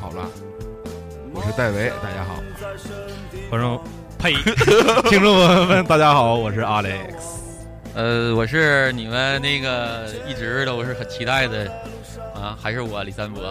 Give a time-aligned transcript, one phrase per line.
[0.00, 0.28] 好了，
[1.32, 2.36] 我是戴维，大家好。
[3.50, 3.80] 观众
[4.18, 4.34] 呸，
[5.08, 7.14] 听众朋友们，大家好，我是 Alex。
[7.94, 11.70] 呃，我是你们那个一直都是很期待的
[12.34, 13.42] 啊，还是我李三博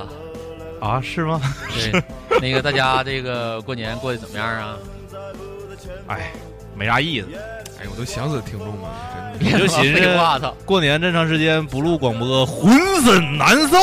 [0.80, 1.02] 啊？
[1.02, 1.42] 是吗？
[1.74, 2.04] 对，
[2.40, 4.78] 那个大家这个过年过得怎么样啊？
[6.08, 6.32] 哎，
[6.76, 7.28] 没啥意思。
[7.80, 9.60] 哎，我都想死听众了，真的。
[9.60, 12.72] 就寻思我操，过年这长时间不录广播，浑
[13.04, 13.78] 身难受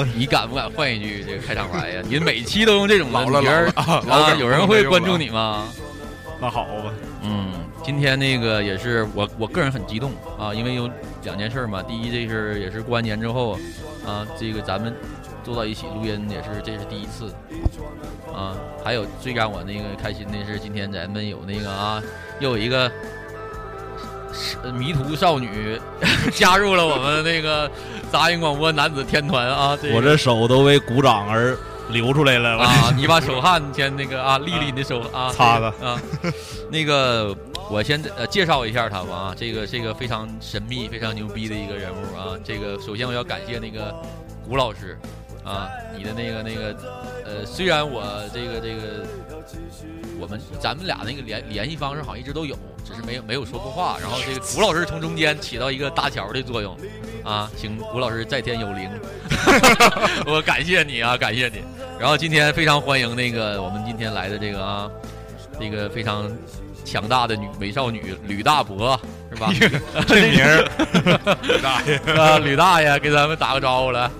[0.00, 0.08] 啊！
[0.16, 2.02] 你敢不敢换一句这个开场白呀？
[2.08, 4.34] 你每期都用这种老了啊？
[4.38, 5.68] 有人会关注你吗？
[6.40, 6.92] 那好吧。
[7.22, 10.90] 嗯，今天那个也是我我个人很激动啊，因为有
[11.22, 11.82] 两件事嘛。
[11.82, 13.58] 第一，这是也是过完年之后
[14.06, 14.94] 啊，这个咱们
[15.44, 17.32] 坐到一起录音也是这是第一次
[18.34, 18.56] 啊。
[18.82, 22.02] 还有最让我那个开心的是，今天咱们有那个啊，
[22.40, 22.90] 又有一个。
[24.76, 25.78] 迷途少女
[26.34, 27.70] 加入了我们那个
[28.10, 29.78] 杂音广播男子天团啊！
[29.94, 31.56] 我这手都为鼓掌而
[31.90, 32.92] 流出来了啊！
[32.96, 36.02] 你把手汗先那个啊，丽丽你的手啊，擦擦啊。
[36.68, 37.32] 那个
[37.70, 42.34] 我先呃介绍一下他吧啊，这个这个非常神秘、非常牛逼的一个人物啊。
[42.42, 43.94] 这个首先我要感谢那个
[44.48, 44.98] 古老师
[45.44, 46.76] 啊，你的那个那个
[47.24, 49.06] 呃，虽然我这个这个
[50.18, 52.56] 我们咱们俩那个联联系方式好像一直都有。
[52.86, 56.76] 只是没有没有说过话，然后这个古老师从中间起到一个搭桥的作用，
[57.24, 58.90] 啊，请古老师在天有灵，
[60.28, 61.64] 我感谢你啊，感谢你。
[61.98, 64.90] 然后今天非常欢迎那个我们今天来的这个啊，
[65.58, 66.30] 这个非常
[66.84, 69.50] 强大的女美少女吕大伯是吧？
[70.06, 70.68] 这名儿，
[71.40, 74.10] 吕大爷啊，吕大爷给咱们打个招呼来。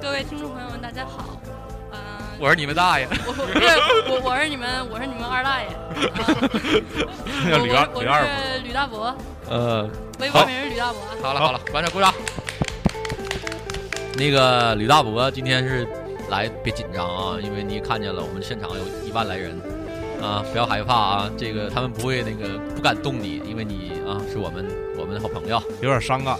[0.00, 0.49] 各位听众
[0.90, 1.40] 大家好。
[1.92, 1.98] 嗯
[2.40, 3.30] 我是你们大爷，我
[4.10, 5.68] 我，我是你们，我是你们二大爷。
[7.48, 9.16] 叫吕二，吕二伯，吕大伯。
[9.48, 11.00] 呃，微博名是吕大伯。
[11.22, 12.12] 好了好了，观众鼓掌。
[14.16, 15.86] 那个吕大伯今天是
[16.28, 19.56] 来，别紧张啊，因为你看见了，我们现场有一万来人
[20.20, 24.66] 啊，不要害怕啊，这个他们不会那个不敢动你，因为你啊是我们
[24.98, 26.36] 我们的好朋友，有点伤感。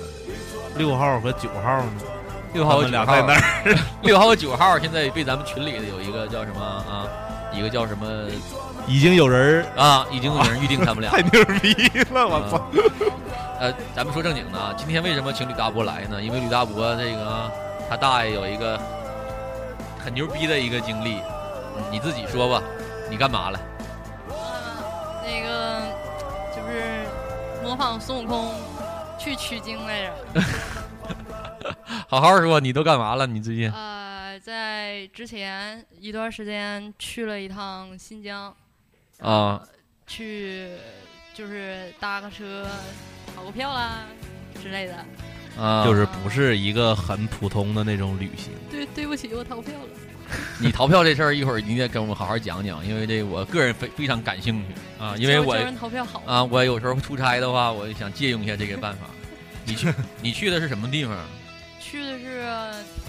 [0.77, 1.93] 六号和九号呢？
[2.53, 7.06] 六号俩在那儿， 六号和九号现在被咱们群里的有一个叫什么啊？
[7.53, 8.06] 一个叫什么？
[8.87, 11.11] 已经有人啊，已经有人预定他们俩。
[11.15, 11.75] 太牛逼
[12.11, 12.27] 了！
[12.27, 12.61] 我操！
[13.61, 16.21] 呃，咱们说正经的啊，今天为什么请吕大伯来呢？
[16.21, 17.50] 因为吕大伯这个
[17.88, 18.81] 他大爷有一个
[20.03, 21.19] 很牛逼的一个经历，
[21.91, 22.62] 你自己说吧，
[23.11, 23.61] 你干嘛了？
[25.22, 25.82] 那个
[26.56, 27.05] 就是
[27.62, 28.55] 模仿孙悟空
[29.19, 30.41] 去取经来着。
[32.09, 33.26] 好好说，你都干嘛了？
[33.26, 33.71] 你最近？
[33.72, 38.54] 呃，在之前一段时间去了一趟新疆，
[39.21, 39.62] 啊，
[40.06, 40.70] 去
[41.34, 42.66] 就是搭个车
[43.34, 44.06] 逃个票啦
[44.62, 45.04] 之类的，
[45.62, 48.53] 啊，就是不是一个很普通的那种旅行。
[48.70, 49.88] 对，对不起，我逃票了。
[50.62, 59.06] 你逃票这事儿一会儿你得跟我们好好讲讲，因为这我个人非非常感兴趣啊， 因为我逃票好啊，我有时候出差的话，我想借用一下这个办法。
[59.65, 61.16] 你去，你去的是什么地方？
[61.91, 62.47] 去的是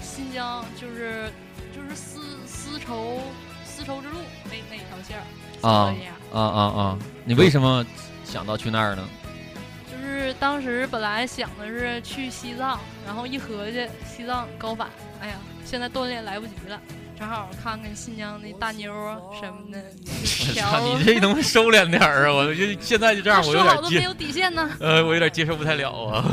[0.02, 1.30] 新疆，就是
[1.72, 3.20] 就是丝丝绸
[3.64, 4.16] 丝绸之路
[4.46, 5.22] 那那一条线儿
[5.62, 5.94] 啊
[6.32, 6.98] 啊啊啊！
[7.24, 7.86] 你为什么
[8.24, 9.08] 想到去那儿呢？
[9.88, 14.90] 就是当时本来想的是去西藏，然后一合计西藏高反，
[15.20, 16.80] 哎呀，现在锻炼来不及了。
[17.22, 19.80] 正好看看新疆那大妞啊什么的，
[20.98, 22.32] 你这能收敛点儿啊！
[22.32, 24.68] 我就现在就这样，我有点接没有底线呢。
[24.80, 26.28] 呃，我有点接受不太了啊！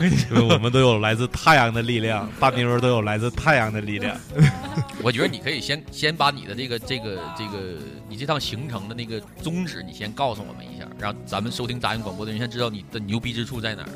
[0.49, 4.17] 我们都有来自太阳的力量，大妞都有来自太阳的力量。
[5.03, 7.77] 我觉得你可以先先把你的这个这个这个
[8.09, 13.89] 你这趟行程的那个宗旨，你先告诉我们一下，让咱们收听杂音广播的人先知道你的牛逼之处在哪儿。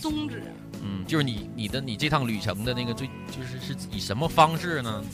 [0.00, 0.42] 宗旨？
[0.82, 5.04] 嗯，就是你你的你这趟旅程的那个最就是是以什么方式呢？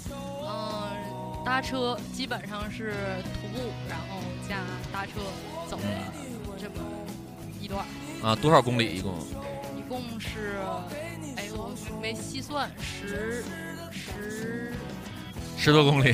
[1.44, 2.94] 搭车基本上是
[3.40, 4.56] 徒步，然后加
[4.92, 5.12] 搭车
[5.68, 5.82] 走了
[6.58, 6.74] 这么
[7.60, 7.84] 一段
[8.22, 9.12] 啊，多少公里一共？
[9.76, 10.56] 一共是，
[11.36, 13.44] 哎我没细算，十
[13.92, 14.72] 十
[15.56, 16.12] 十多公里。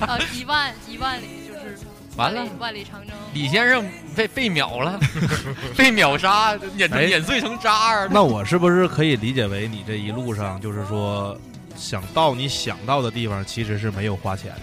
[0.00, 1.78] 啊， 一万一万里就是
[2.16, 3.16] 完了，万里长征。
[3.32, 3.84] 李先生
[4.14, 5.00] 被被秒了，
[5.76, 8.08] 被秒杀，碾哎碾碎成渣儿。
[8.12, 11.36] 那我是不是可以理解为你这一路上就是说，
[11.76, 14.60] 想到你想到的地方，其实是没有花钱的？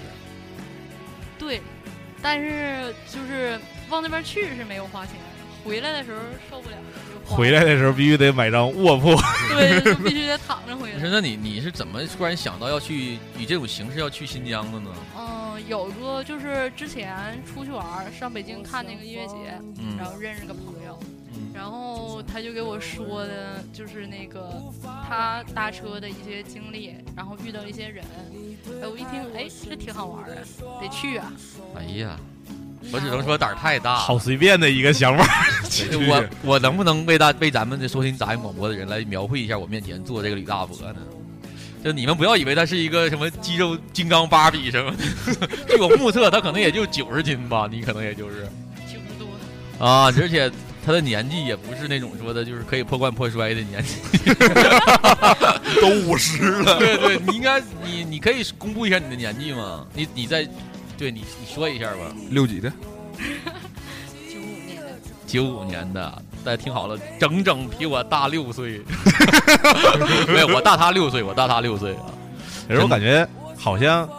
[1.38, 1.62] 对，
[2.22, 3.60] 但是就是
[3.90, 5.16] 往那边去是没有花钱，
[5.64, 6.20] 回来的时候
[6.50, 6.76] 受不了
[7.24, 9.16] 回来的时候必须得买张卧铺。
[9.56, 11.12] 对，必须得躺着回不是，来。
[11.12, 14.90] 那你你是怎么突然想到要去以这种形式要去新疆的呢？
[15.18, 19.36] 嗯，有个就是之前出去玩，上北京看那个音乐节，
[19.78, 20.81] 嗯然后认识个朋友，嗯
[21.54, 24.62] 然后他就给我说的，就是那个
[25.08, 28.04] 他搭车的一些经历，然后遇到一些人，
[28.82, 30.38] 哎，我一听，哎，这挺好玩儿的，
[30.82, 31.32] 得去啊。
[31.76, 32.18] 哎呀，
[32.92, 33.96] 我只能说胆儿太大。
[33.96, 35.26] 好随便的一个想法。
[36.08, 40.96] 我我能不能为大为咱们的收听杂音广播的人来描绘一下我面前坐这个吕大伯呢？
[41.84, 48.48] 就你们不要以为他是一个什么肌肉金刚芭比什么的， 据我目测，他可能也就九十斤吧，你可能也就是
[48.88, 49.28] 九十多，
[49.84, 50.52] 啊，而且
[50.84, 53.96] 他的年纪也不是那种说的就是可以破罐破摔的年纪，
[55.80, 56.80] 都五十了。
[56.80, 59.86] 对对，你应该你你可以公布一下你的年纪吗？
[59.94, 60.48] 你你在
[60.98, 62.12] 对你你说一下吧。
[62.30, 62.72] 六几的？
[64.28, 68.82] 九五年的，九五年的，大家听好了，整整比我大六岁。
[70.28, 72.06] 没有，我大他六岁，我大他六岁啊。
[72.68, 74.10] 可是我感觉好像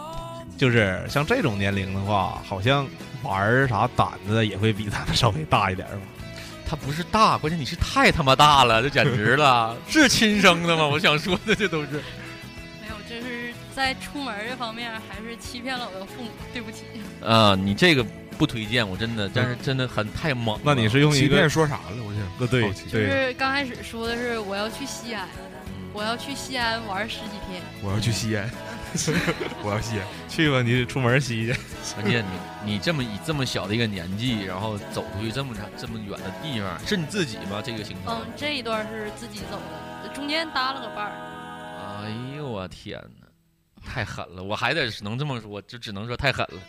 [0.57, 2.87] 就是像这种年龄的话，好像
[3.21, 5.95] 玩儿啥胆子也会比咱们稍微大一点吧。
[6.73, 10.87] 他不是大，关键你是太他妈大了，这简直了， 是亲生的吗？
[10.87, 11.87] 我想说的这都是。
[12.81, 16.85] 没有，这是在出门这方面还是欺骗了我的父母，对不起。
[17.23, 18.03] 啊，你这个
[18.39, 20.59] 不推荐，我真的，但是真的很太猛。
[20.63, 22.03] 那你是用一个欺骗说啥了？
[22.03, 25.29] 我想，那对好奇就，是刚开始说的是我要去西安，
[25.93, 28.49] 我要去西安玩十几天，我要去西安，
[29.63, 30.05] 我要西安。
[30.29, 31.53] 去吧，你出门吸去。
[31.95, 32.23] 关键
[32.63, 37.61] 你你这么以这么小的一个年纪，然后走出去这么长这么远的地方，是你自己吗？
[37.63, 38.21] 这个行程？
[38.21, 39.59] 嗯，这一段是自己走
[40.03, 41.11] 的，中间搭了个伴儿。
[42.03, 43.27] 哎呦我天哪，
[43.85, 44.41] 太狠了！
[44.43, 46.59] 我还得只能这么说，就只能说太狠了。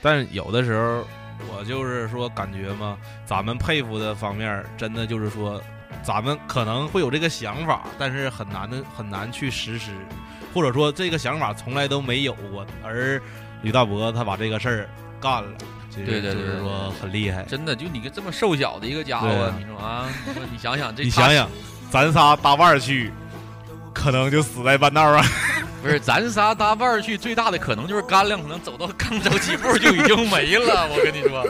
[0.00, 1.06] 但是有的时候，
[1.50, 5.60] 我就是说感觉嘛，咱们佩服的方面，真的就是说，
[6.02, 9.90] 咱们可能会有这个想法，但是很难的很难去实施，
[10.54, 12.64] 或者说这个想法从来都没有过。
[12.82, 13.20] 而
[13.62, 14.88] 吕大伯他把这个事儿
[15.20, 15.50] 干了，
[15.90, 17.42] 这对对对就是说很厉害。
[17.42, 21.48] 真的，就你个这么瘦小的一个家伙啊，你说啊，你说你想想这，你想想，
[21.90, 23.12] 咱仨搭伴儿去，
[23.92, 25.24] 可能就死在半道啊。
[25.82, 30.88] 不是咱仨搭伴儿去，最大的可能就是干粮，可能走到刚走几步就已经没了。
[30.88, 31.44] 我跟你说，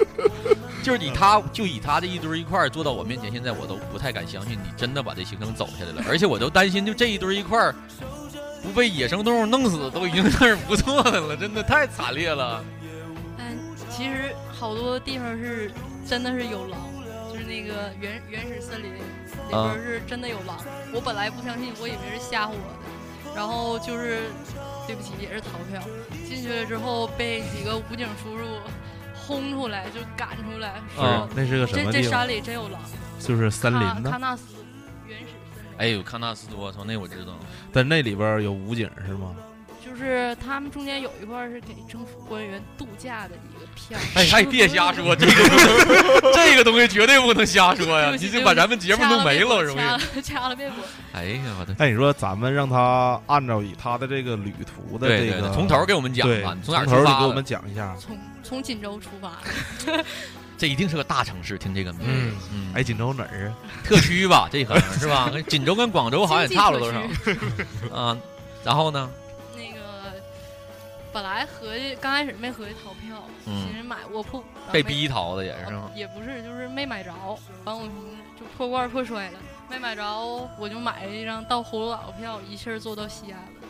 [0.83, 7.73] 就是以他就以他这一堆一块儿坐到我面前，现在我都不太敢相信你真的把这行程走下来了，而且我都担心，就这一堆一块儿
[8.65, 12.65] 不被野生动物弄死，都已经算是不错的了，真的太惨烈了。
[13.39, 13.59] 嗯
[13.91, 15.71] 其实好多地方是
[16.05, 16.81] 真的是有狼，
[17.31, 18.99] 就是那个原原始森林里
[19.53, 20.59] 啊边是真的有狼。
[20.93, 24.23] 我本来不相信，我以为是吓唬我的，然后就是
[24.89, 25.81] 对不起，也是逃票。
[26.29, 28.45] 进去了之后被几个武警叔叔
[29.15, 32.27] 轰出来，就赶出来，说、啊那是个什这这山？
[32.29, 32.81] 里真有狼。
[33.21, 34.19] 就是森林呢喀。
[34.19, 34.54] 纳斯原始森林，
[35.79, 37.33] 哎呦，康纳斯，多，从，那我知道。
[37.73, 39.35] 但那里边有武警是吗？
[39.85, 44.01] 就是他们中间有一块是给政府官员度假的一个片。
[44.15, 48.11] 哎哎，别瞎说， 这个这个东西绝对不能瞎说呀！
[48.19, 50.23] 你就把咱们节目弄没了，容易。
[50.23, 50.79] 掐了别播。
[51.13, 57.95] 哎呀，我的，那你说咱们让他按照以他的这个旅途的这个对对对，从头给我们讲吧，从哪儿出发的你给我们讲一下。
[58.01, 59.39] 从从锦州出发，
[60.57, 63.55] 这一定是个大城市，听这个名字，嗯嗯，哎，锦州哪儿啊？
[63.85, 65.31] 特区吧， 这可能是吧？
[65.49, 67.01] 锦州跟广州好像也差不了多少
[67.95, 68.17] 啊。
[68.65, 69.11] 然后呢，
[69.55, 69.81] 那个
[71.13, 74.43] 本来合计刚开始没合计逃票，嗯寻思买卧铺，
[74.73, 75.73] 被逼逃的也是？
[75.95, 77.13] 也不是，就是没买着，
[77.65, 80.05] 完我寻思就破罐破摔了，没买着，
[80.59, 83.64] 我就买了一张到葫芦岛的票，一气儿坐到西安了。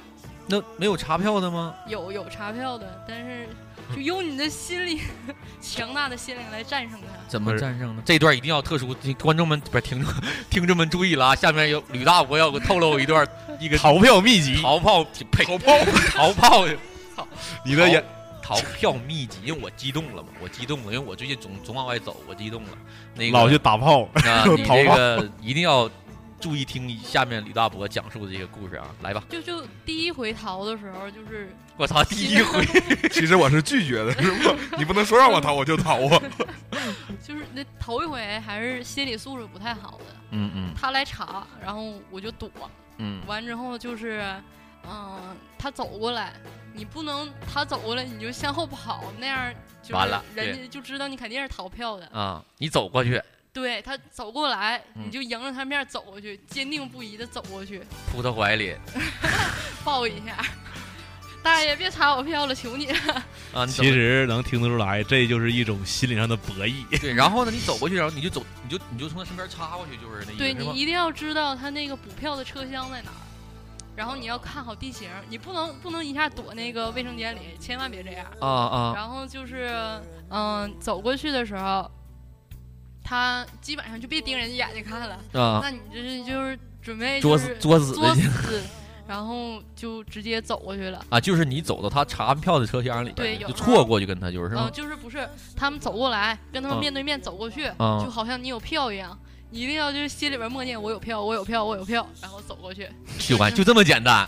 [0.47, 1.75] 那没有查票的吗？
[1.87, 3.49] 有有查票的，但是
[3.95, 5.01] 就用你的心理
[5.61, 7.07] 强大的心灵来战胜它。
[7.29, 8.03] 怎么战胜呢？
[8.05, 10.13] 这段一定要特殊，观众们不是听众
[10.51, 11.35] 听众们注意了啊！
[11.35, 13.27] 下面有吕大伯要给透露一段
[13.59, 15.73] 一个逃票秘籍，逃炮呸逃炮
[16.13, 16.67] 逃炮，
[17.17, 17.27] 操！
[17.65, 18.05] 你的眼
[18.43, 22.71] 逃票秘籍，因为我激动了嘛，我激动了，因为我最近总总往外走，我激动了。
[23.15, 24.97] 那个老去打炮， 啊，你逃炮。
[24.97, 25.89] 这个一定要
[26.45, 29.25] 注意听下面李大伯讲述的这个故事啊，来吧！
[29.31, 31.49] 就就第一回逃的时候，就是
[31.79, 32.63] 我操，第一回
[33.11, 34.55] 其实我是拒绝的，是吗？
[34.77, 36.23] 你不能说让我逃我就逃啊！
[37.27, 42.51] 就是那头一回还是心理素质不太好的，嗯嗯他来查，然后我就躲，
[42.99, 44.23] 嗯完之后就是，
[44.87, 46.35] 嗯，他走过来，
[46.75, 49.51] 你不能他走过来你就向后跑，那样
[49.83, 52.07] 就是完了人家就知道你肯定是逃票的。
[52.09, 53.19] 啊，你走过去，
[53.55, 57.81] 对他走过来，嗯你就迎着他面走过去，坚定不移的走过去，
[58.11, 58.77] 扑他怀里
[59.85, 60.45] 抱一下。
[61.43, 62.99] 大爷，别查我票了，求你了！
[63.53, 66.87] 啊，你怎其么实能听得出来，这就是一种心理上的博弈。
[66.99, 73.21] 对，然后呢，你走过去，然后你就走，你就你就从他身边插过去，就是那意思，是吧对你一定要知道他那个补票的车厢在哪儿，
[73.95, 78.25] 然后你要看好地形，你不能不能一下躲那个卫生间里，千万别这样。
[78.41, 79.71] 啊啊然后就是，
[80.31, 81.91] 嗯，走过去的时候，
[83.05, 85.15] 他基本上就别盯人家眼睛看了。
[85.41, 88.63] 啊那你这是就是准备作死就是作作死
[89.07, 91.05] 然后就直接走过去了。
[91.11, 94.71] 啊，就是你走到他查票的车厢里边，对就错过去跟他就是是嗯、吗？
[94.73, 99.17] 就是不是他们走过来，跟他们嗯面对面走过去，嗯就好像你有票一样，
[99.51, 102.89] 你一定要就是心里边默念我有票，我有票，我有票，然后走过去。
[103.19, 104.27] 就完就这么简单，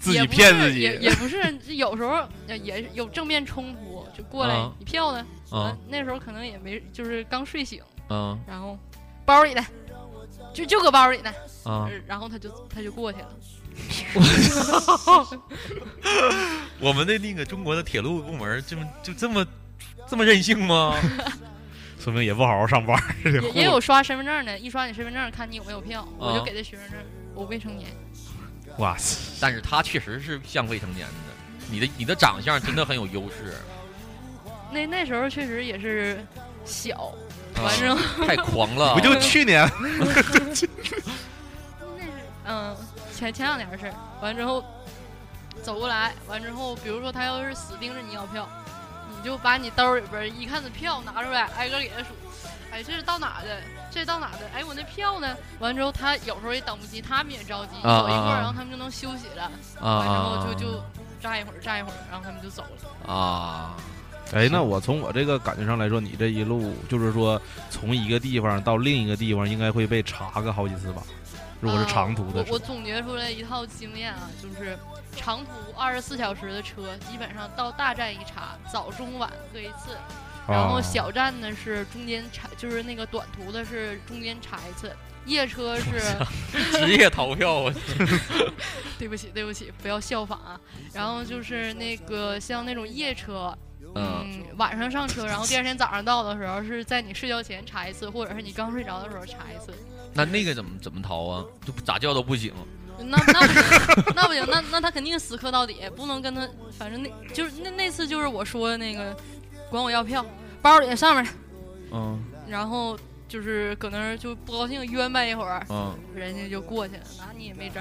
[0.00, 5.26] 自己骗自己也也不是，有时候呃也有正面冲突，就过来、啊你票呢？
[5.50, 8.78] 啊那时候可能也没，就是刚睡醒，嗯然后
[9.24, 9.64] 包里呢，
[10.52, 11.30] 就就搁包里呢，
[11.64, 13.28] 啊呃，然后他就他就过去了。
[16.78, 19.44] 我们的那个中国的铁路部门这么就这么
[20.08, 20.94] 这么任性吗？
[21.98, 22.96] 说明也不好好上班。
[23.24, 26.98] 也也有刷身份证的，一刷你身份证看你有没有票，我啊就给他学生证，
[27.34, 27.90] 我未成年。
[28.78, 29.38] 哇塞！
[29.40, 31.14] 但是他确实是像未成年的，
[31.70, 33.56] 你的你的长相真的很有优势，
[34.70, 36.24] 那那时候确实也是
[36.64, 37.12] 小，
[37.56, 39.70] 啊完之后太狂了，不就去年？
[40.00, 40.22] 那
[40.54, 40.68] 是
[42.46, 42.76] 嗯，
[43.14, 44.62] 前前两年的事儿，完之后
[45.62, 48.46] 走过来，完之后，比如说他要是死盯着你要票，
[49.08, 52.08] 你就把你兜里边一看的票拿出来，挨个给他数，
[52.70, 53.60] 哎，这是到哪的？
[53.90, 54.40] 这是到哪的？
[54.54, 55.36] 哎，我那票呢？
[55.60, 60.82] 完之后他有时候也等不及，他们也着急，啊走一会儿，然后他们就能休息了，啊完之后啊就就
[61.22, 62.68] 站一会儿，站一会儿，然后他们就走了。
[63.14, 63.74] 啊，
[64.34, 71.02] 哎，那我从我这个感觉上来说，你这一路就是说从一个地方到另一个地方，应该会被查个好几次吧？
[71.60, 74.76] 如果是长途的呃我我，总结出来一套经验啊，就是
[75.16, 79.96] 长途二十四小时的车，基本上到大站一查，早中晚各一次。
[80.46, 85.92] 然后哦小站呢是中间查，就是那个短途的是中间查一次，夜车是
[86.76, 87.74] 职业逃票啊！
[88.98, 90.60] 对不起对不起，不要效仿啊。
[90.92, 93.56] 然后就是那个像那种夜车，
[93.94, 99.72] 嗯，晚上上车，然后第二天早上到的时候是在你睡觉前查一次，或者是你刚睡着的时候查一次。
[100.12, 101.44] 那那个怎么怎么逃啊？
[101.64, 102.52] 就咋叫都不醒。
[102.98, 106.48] 那那不行，那不行，那那他肯定死磕到底，不能跟他，
[106.78, 109.16] 反正那就是那那次就是我说的那个，
[109.68, 110.24] 管我要票，
[110.62, 111.26] 包里上面，
[111.90, 112.96] 嗯然后
[113.28, 117.80] 就是搁那儿就不高兴冤掰一会儿，嗯，人家就过去了，拿你也没招。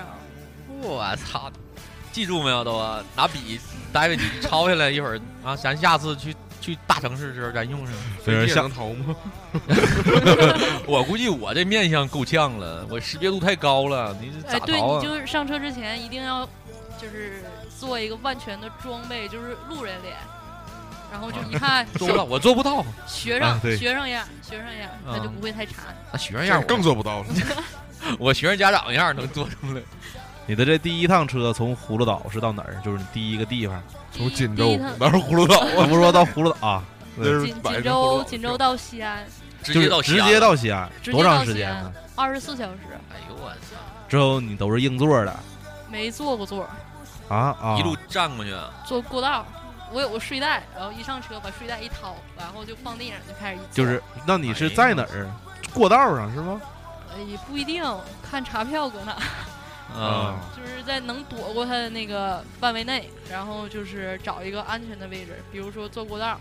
[0.81, 1.51] 我操！
[2.13, 3.03] 记住没有都啊？
[3.17, 3.59] 拿笔，
[3.91, 7.93] 待会你抄下来一会儿啊，咱下次去去大城市的时候咱用上。
[8.23, 9.15] 非常像头吗？
[10.87, 14.99] 我估计我这面相够呛了，我识别度太高了，你这哎，对咋逃啊？
[15.01, 16.47] 你就是上车之前一定要
[17.01, 17.43] 就是
[17.79, 20.15] 做一个万全的装备，就是路人脸，
[21.11, 22.85] 然后就一看 做不到，我做不到。
[23.07, 25.81] 学生啊学生样学生样，他就啊不会太差。
[26.11, 27.25] 那学生样我更做不到了。
[28.19, 29.81] 我学生家长样能做出来。
[30.45, 32.75] 你的这第一趟车从葫芦岛是到哪儿？
[32.83, 33.81] 就是你第一个地方，
[34.11, 35.67] 从锦州第一趟哪是葫芦岛啊？
[35.77, 36.83] 我不是说到葫芦岛啊，
[37.17, 39.25] 就是锦州锦州到西安
[39.61, 41.91] 直接就是直接到西安多长时间呢？
[42.15, 42.79] 二十四小时，
[43.11, 43.77] 哎呦我操！
[44.09, 45.39] 之后你都是硬座的
[45.89, 46.69] 没坐过座儿，
[47.33, 47.77] 啊啊！
[47.79, 48.53] 一路站过去，
[48.85, 49.45] 坐过道儿。
[49.91, 55.29] 我有个睡袋，然后一上车把睡袋一掏，然后就放地上就开始一就是，那你是在哪儿？
[55.71, 56.59] 过道上是吗？
[57.15, 57.83] 呃也不一定
[58.27, 59.15] 看查票搁哪，
[59.93, 66.37] 啊，就是在能躲过他的那个范围内，然后就是找一个安全的位置，比如说坐过道儿，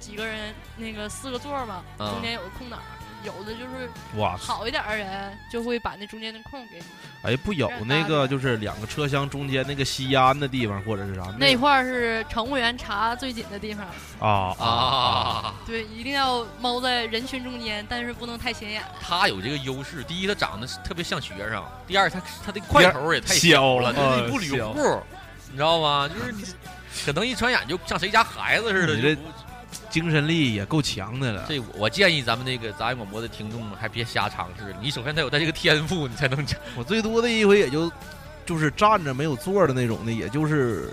[0.00, 2.10] 几个人那个四个座儿嘛，啊。
[2.10, 2.84] 中间有个空档儿，
[3.24, 6.84] 有的就是哇，好一点的人就会把那中间的空给你。
[7.22, 11.22] 哎，不有那个就是两个车厢中间那个吸烟的地方或者是啥？
[11.38, 13.86] 那块儿是乘务员查最紧的地方，
[14.20, 18.82] 啊啊，对，一定要猫在人群中间，但是不能太显眼。
[19.00, 20.04] 他有这个优势。
[20.04, 25.02] 第一，他长得特别像学生；第二，他他的块头也太小了，就是你不呃小捋户，
[25.50, 26.08] 你知道吗？
[26.08, 26.44] 就是你
[27.04, 29.18] 可能一转眼就像谁家孩子似的。
[29.96, 31.46] 精神力也够强的了。
[31.48, 34.76] 这我建议咱们那个杂音广播的听众还别瞎尝试。
[34.78, 37.90] 你首先得有他这个天赋，你才能我最多的一回也就
[38.44, 40.92] 就是站着没有坐的那种的，也就是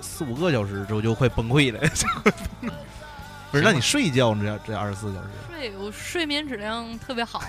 [0.00, 1.80] 四五个小时之后就快崩溃了。
[3.50, 4.56] 不是，那你睡觉呢？
[4.64, 5.28] 这这二十四小时？
[5.50, 7.42] 睡我睡眠质量特别好，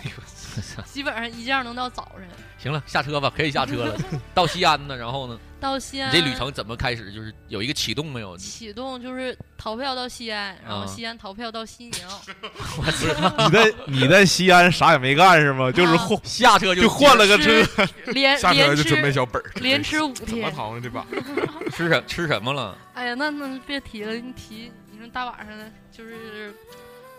[0.86, 2.28] 基本上一觉能到早晨。
[2.58, 3.98] 行了，下车吧，可以下车了。
[4.34, 5.38] 到西安呢，然后呢？
[5.60, 7.12] 到西安你这旅程怎么开始？
[7.12, 8.38] 就是有一个启动没有？
[8.38, 11.94] 启动就是逃票到西安，然后啊西安逃票到西宁，
[12.78, 13.46] 我操！
[13.46, 15.72] 你在你在西安啥也没干是吗？
[15.72, 20.54] 就是啊换下车就换了个车，连下车连就准备吃小本儿，连吃五怎么天。
[20.54, 21.06] 逃呢这把？
[21.72, 22.78] 吃什吃什么了？
[22.94, 26.54] 哎呀，那那别提了，你提你说大晚上的，就是，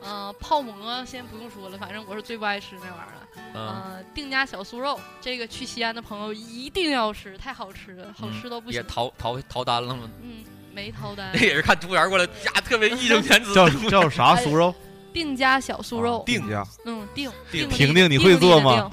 [0.06, 3.28] 呃，泡馍先不用说了，反正我是最不爱吃那玩意儿了。
[3.54, 8.88] 嗯，呃，定家小酥肉，这个去西安的朋友一定要吃，太好吃了，好吃到不行也行。
[8.88, 10.08] 逃逃逃单了吗？
[10.22, 11.40] 嗯，没逃单那。
[11.44, 13.52] 也是看服务员过来，呀，特别义正言辞。
[13.52, 14.74] 叫叫啥酥肉？
[15.12, 16.62] 定家小酥肉，定家。
[16.84, 18.88] 嗯，定定定婷婷你会做吗？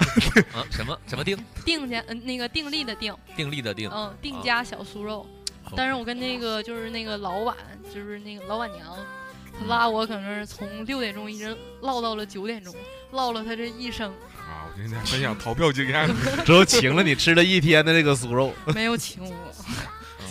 [0.54, 3.90] 啊， 什么什么定定家，嗯，那个定力的定，定力的定？
[3.92, 5.26] 嗯，定家小酥肉。
[5.76, 7.56] 但是我跟那个就是那个老板，
[7.92, 8.96] 就是那个老板娘，
[9.58, 12.74] 她拉我可能是从六点钟一直唠到了九点钟，
[13.12, 16.08] 唠了他这一生，啊，我今天分享逃票经验，
[16.44, 19.34] 之后请了你吃了一天的这个酥肉，没有请我。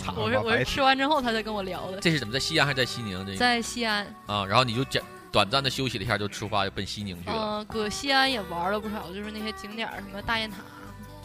[0.06, 3.24] 啊我是我是吃完之后他才跟我聊的，这是怎么在西安还是在西宁？
[3.24, 5.02] 这个在西安，啊，然后你就简
[5.32, 7.36] 短暂的休息了一下，就出发奔西宁去了。
[7.36, 10.73] 嗯，搁西安也玩了不少，就是那些景点儿，什么大雁塔，就是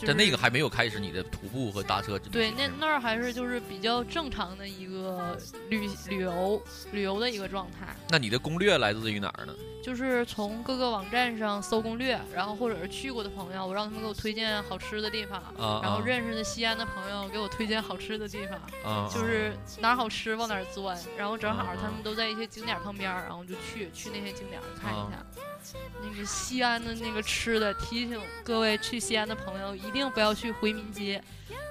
[0.05, 2.17] 在那个还没有开始你的徒步和搭车。
[2.19, 5.37] 对，那那儿还是就是比较正常的一个
[5.69, 7.95] 旅旅游旅游的一个状态。
[8.09, 9.53] 那你的攻略来自于哪儿呢？
[9.89, 25.10] 就是从各个网站上搜攻略，然后或者是去过的朋友，我让他们给我推荐好吃的地方，啊然后认识的西安的朋友给我推荐好吃的地方，啊，就是哪儿好吃往哪儿钻，然后正好啊他们都在一些景点旁边儿，然后就去去那些景点儿看一啊。
[25.10, 25.41] 下。
[26.03, 31.22] 那个西安的那个吃的，提醒各位去西安的朋友一定不要去回民街，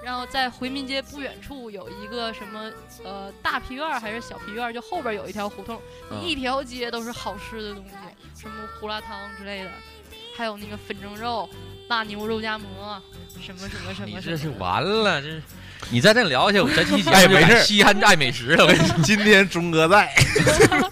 [0.05, 2.71] 然后在回民街不远处有一个什么
[3.05, 9.71] 呃大皮院还是小皮院，就后边有一条胡同，嗯一条街都是好吃的东西，什么胡辣汤之类的，
[10.37, 11.49] 还有那个粉蒸肉、
[11.89, 13.01] 腊牛肉夹馍，
[13.41, 14.37] 什么什么什你么什么的。
[14.37, 15.43] 这是完了，这是
[15.91, 18.65] 你再这样聊下去，我咱期节目 哎就改没事西安爱美食了。
[18.65, 20.15] 我跟你说， 今天钟哥在，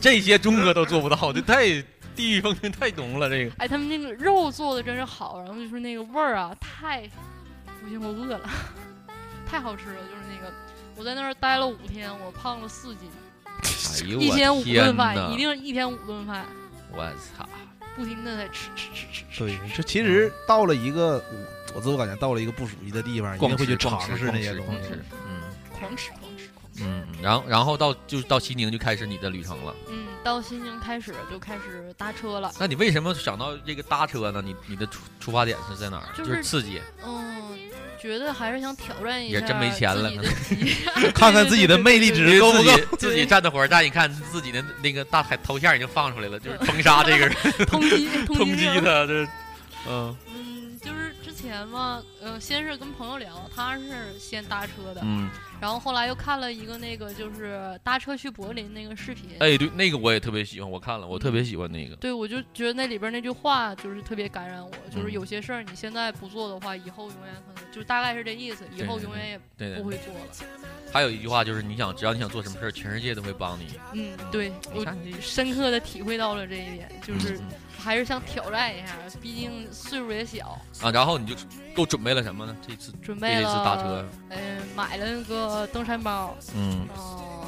[0.00, 1.66] 这些钟哥都做不到，这太
[2.14, 3.30] 地域风情太浓了。
[3.30, 7.02] 这个哎，他们那个肉做的真是好，然后就是那个味儿啊，太
[7.82, 8.50] 不行，我饿了，
[9.46, 9.94] 太好吃了。
[9.94, 10.52] 就是那个，
[10.96, 13.08] 我在那儿待了五天，我胖了四斤，
[13.54, 16.44] 哎呦一天五顿饭，一定一天五顿饭，
[16.92, 17.02] 我
[17.36, 17.48] 操！
[17.96, 19.38] 不停的在吃吃吃吃吃。
[19.38, 24.90] 对，这其实到了一个，我我自我感觉到了一个不熟悉的地方，一光定会去尝试那些东西。
[25.26, 25.40] 嗯
[25.72, 26.84] 狂吃狂吃狂吃。
[26.84, 29.74] 嗯，然后然后到就是到西宁就开始你的旅程了。
[29.88, 32.52] 嗯，到西宁开始就开始搭车了。
[32.58, 34.42] 那你为什么想到这个搭车呢？
[34.42, 36.08] 你你的出出发点是在哪儿？
[36.14, 37.58] 就就是是刺激，嗯，
[38.06, 40.10] 觉得还是想挑战一下也真没钱了
[41.14, 49.26] 看看自己的魅力值够不够自己自己站的火车站，一看自己的那个大海头像已经放出来了，就是 封杀这个人，通缉通缉缉他，这
[49.88, 50.16] 嗯
[51.46, 55.30] 前嘛，呃，先是跟朋友聊，他是先搭车的，嗯，
[55.60, 61.94] 然后后来又看了一个那个就是搭车去柏林那个视频，哎，对，那个我也特别喜欢，我看了，我特别喜欢那个。
[61.96, 69.38] 对我就觉得那里边那句话就是特别感染我，就是嗯有些事儿你现在不做的话，以后永远可能就大概是这意思，以后永远也
[69.76, 70.20] 不会做了。
[70.92, 73.66] 还有一句话就是，你想只要你想做什么事儿，全世界都会帮你。
[73.92, 74.84] 嗯，对我
[75.20, 77.44] 深刻的体会到了这一点，就是嗯
[77.86, 81.36] 还是想挑战一下，毕竟岁数也小，啊，然后你就
[81.74, 82.56] 都准备了什么呢？
[82.66, 84.38] 这次准备这次搭车了，，嗯、
[84.74, 87.46] 买了那个登山包，嗯嗯、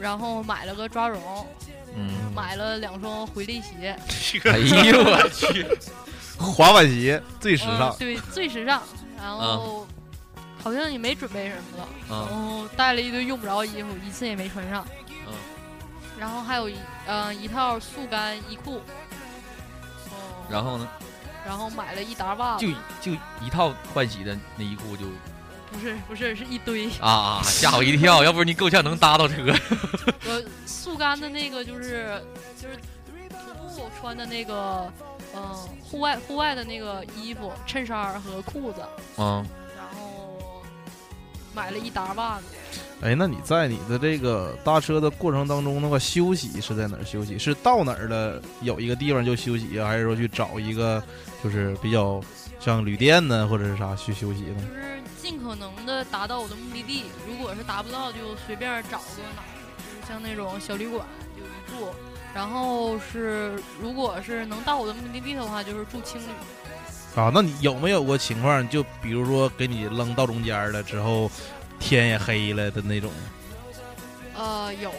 [0.00, 1.46] 然后买了个抓绒，
[1.94, 3.94] 嗯，买了两双回力鞋，
[4.50, 5.66] 哎呦我去，
[6.38, 8.82] 滑板鞋最时尚嗯，对，最时尚。
[9.20, 9.86] 然后、
[10.62, 14.86] 好像也没准备什么了，然嗯后带了一堆用不着的衣服，一次也没穿上。
[15.26, 15.34] 嗯，
[16.18, 16.76] 然后还有一
[17.06, 19.07] 呃一套速干衣裤，哦
[20.50, 20.88] 然后呢，
[21.46, 22.66] 然后买了一沓袜子，
[23.00, 25.06] 就就一套换洗的内衣裤就
[25.70, 26.88] 不是不是是一堆。
[27.00, 29.34] 啊啊，吓我一跳， 要不然你够呛能搭到车。
[30.26, 32.22] 我速干的那个就是
[32.60, 32.76] 就是
[33.28, 34.90] 徒步穿的那个，
[35.34, 35.42] 嗯、
[35.82, 38.82] 户外户外的那个衣服、衬衫和裤子，
[39.18, 39.44] 嗯，
[39.76, 40.62] 然后
[41.54, 42.44] 买了一沓袜子。
[43.00, 47.38] 哎，那你在你的这个搭车的过程当中，那个休息是在哪儿休息？
[47.38, 51.02] 是到哪儿了有一个地方就休息啊，还是说去找一个
[51.42, 52.20] 就是比较
[52.58, 54.56] 像旅店呢，或者是啥去休息呢？
[54.68, 57.04] 就是尽可能的达到我的目的地。
[57.26, 61.06] 如果是达不到，就随便找个哪儿，就是像那种小旅馆
[61.36, 61.86] 就一住。
[62.34, 66.26] 然后是，如果是能到我的目的地的话，就是住青旅。
[67.14, 71.30] 啊，那你有没有过情况，就比如说给你扔到中间了之后，
[71.78, 73.10] 天也黑了的那种？
[74.34, 74.92] 呃，有，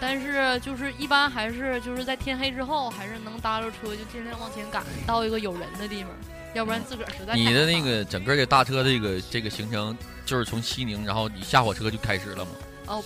[0.00, 6.10] 但是就是一般还是就是在天黑之后，还是能搭着车就尽量往前赶，到一个有人的地方。
[6.54, 12.50] 要不然自个儿实在你的那个整个的大车这个这个行程，就是从西宁，然后你下火车就开始了吗？
[12.86, 13.04] 哦，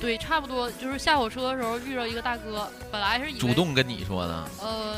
[0.00, 4.96] 对，差不多就是下火车的时候遇到一个大哥，本来是主动跟你说的，呃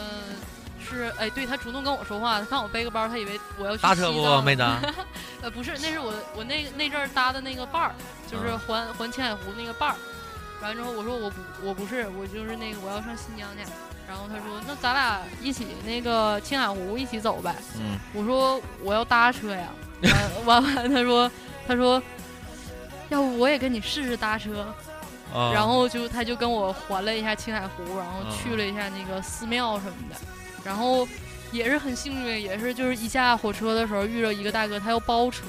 [0.92, 4.62] 是哎，对他主动跟我说话，他看我背个包，他以为我要去大车不妹子？
[5.42, 7.94] 呃，不是，那是我我那那阵儿搭的那个伴儿，
[8.30, 9.96] 就是啊环环青海湖那个伴儿。
[10.60, 13.64] 完之后我说我不我不是，我就是那个我要上新疆去。
[14.08, 17.54] 然后他说那咱俩一起那个青海湖一起走呗。
[17.78, 19.68] 嗯，我说我要搭车呀。
[20.44, 21.30] 完完完他说
[21.66, 22.02] 他说
[23.08, 24.60] 要不我也跟你试试搭车。
[25.32, 30.16] 啊然后就他就跟我环了一下青海湖，然后啊去了一下那个寺庙什么的，
[30.64, 31.06] 然后
[31.50, 35.42] 也是很幸运，也是就是一下火车的时候遇到一个大哥，他要包车，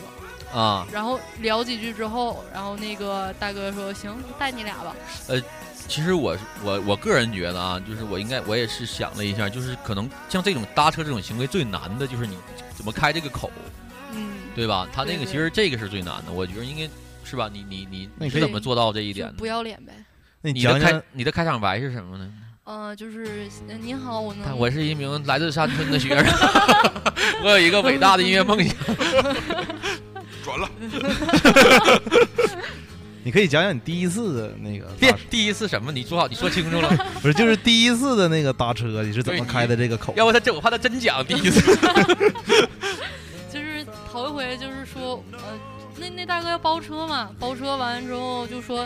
[0.54, 4.96] 啊，然后聊几句之后，然后那个大哥说行，带你俩吧。
[5.28, 5.42] 呃，
[5.88, 12.38] 其实我我我个人觉得啊，就是我应该我也是想了一下，就是可能像这种搭车这种行为最难的就是你
[12.76, 13.52] 怎么开这个口，
[14.12, 14.88] 嗯，对吧？
[14.94, 16.90] 他那个其实这个是最难的，我觉得应该
[17.24, 17.50] 是吧？
[17.52, 19.34] 你你你你是怎么做到这一点的？
[19.34, 19.94] 不要脸呗。
[20.42, 22.30] 那你你的开你的开场白是什么呢？
[22.66, 23.50] 嗯、就是
[23.82, 26.26] 你好，我能我是一名来自山村的学生，
[27.44, 28.74] 我有一个伟大的音乐梦想。
[30.44, 30.70] 转了。
[33.26, 35.92] 你可以讲讲你第一次的那个别，第一次什么？
[35.92, 36.90] 你说好，你说清楚了。
[37.22, 40.14] 不是就是第一次的那个搭车，你是怎么开的这个口？
[40.16, 41.62] 要不他真我怕他真讲第一次。
[43.52, 45.40] 就是头一回，就是说，呃，
[45.98, 48.86] 那那大哥要包车嘛，包车完之后就说，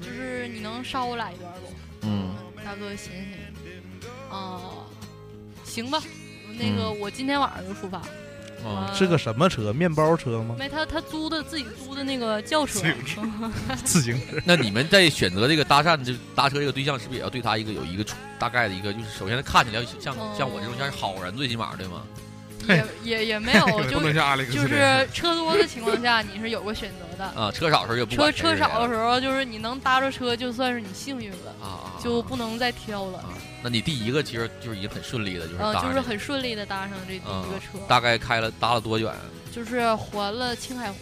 [0.00, 1.71] 就是你能捎我俩一段不？
[2.72, 3.10] 嗯，大哥寻思
[3.64, 4.60] 寻思，啊、
[5.64, 6.02] 行吧，
[6.58, 8.00] 那个、嗯我今天晚上就出发。
[8.64, 9.72] 哦啊是个什么车？
[9.72, 10.54] 面包车吗？
[10.56, 12.80] 没他他租的自己租的那个轿车，
[13.84, 14.36] 自行车。
[14.46, 18.04] 那你们在选择这个搭讪这搭车这个对象，是不是也要对他一个有一个
[18.38, 22.04] 大概的一个，就是首先他看起来像哦像我这种像是好人，最起码对吗？
[22.68, 27.24] 也也也没有，就不能像 Alex 就是车多的情况下，你是有个选择的。
[27.40, 33.24] 啊，车少的时候就不车车少的时候，就是你能搭着车，就算是你幸运了，啊，就不能再挑了。
[33.62, 39.12] 那你第一个其实就是已经很顺利的，就是呃，就是很顺利的搭上这第啊一个车，大概开了搭了多远
[39.54, 40.98] 就是环了青海湖。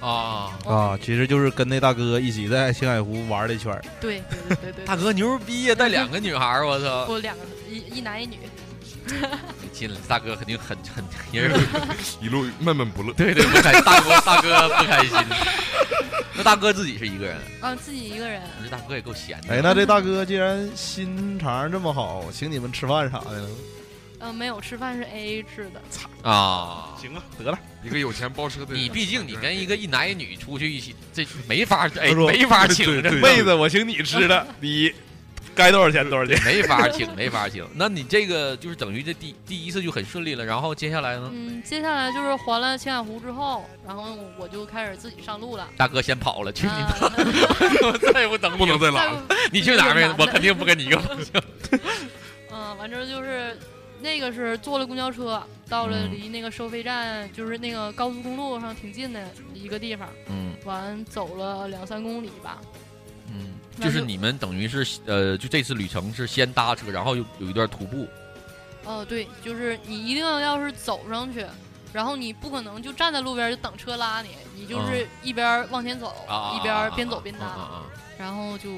[0.00, 0.56] 啊？
[0.64, 3.82] 啊，其实就是跟那大哥一起在青海湖玩了一圈儿。
[4.00, 7.04] 对对对对对，大哥牛逼呀，带两个女孩儿，我操！
[7.04, 8.38] 不两个一一男一女。
[9.72, 11.54] 进来，大哥肯定很很也是
[12.20, 13.12] 一路闷闷不乐。
[13.14, 15.10] 对对不开心，大哥大哥不开心。
[16.36, 18.40] 那大哥自己是一个人，啊，自己一个人。
[18.62, 19.54] 这大哥也够闲的。
[19.54, 23.48] 哎，那这大哥既然心肠这么好，请你们吃饭啥的呢？
[24.20, 25.80] 呃，没有吃饭是 A A 制的。
[26.28, 34.92] 啊，行啊，得了，一个有钱包车的，你毕竟你跟一个一男一女出去一起，这没法哎没法请这，妹子，我请你吃的， 你
[35.54, 36.40] 该多少钱多少钱？
[36.44, 37.66] 没法请，没法请。
[37.74, 41.30] 那你这个就是等于这第第一次就很顺利了，然后接下来呢？
[41.32, 45.68] 嗯，接下来就是还了青海湖之后，然后我就开始自己上路了。
[45.76, 47.88] 大哥先跑了，去你啊妈！
[47.88, 49.22] 我 再也不等不能再拉了。
[49.52, 50.14] 你去哪儿呗？
[50.18, 51.42] 我肯定不跟你一个方向。
[52.52, 53.56] 嗯，完之后就是
[54.00, 59.20] 那个是坐了公交车，到了嗯离那个收费站就是那个高速公路上挺近的
[59.54, 62.58] 一个地方，嗯完走了两三公里吧。
[63.80, 68.06] 就就是你们等于是呃，就这次旅程是先搭车，然后有有一段徒步。
[68.84, 71.44] 哦，对，就是你一定要是走上去，
[71.92, 77.82] 然后你不可能就站在路边就等车拉你，你就是一边往前走，啊，一边边走边搭，啊啊啊
[78.18, 78.70] 然后就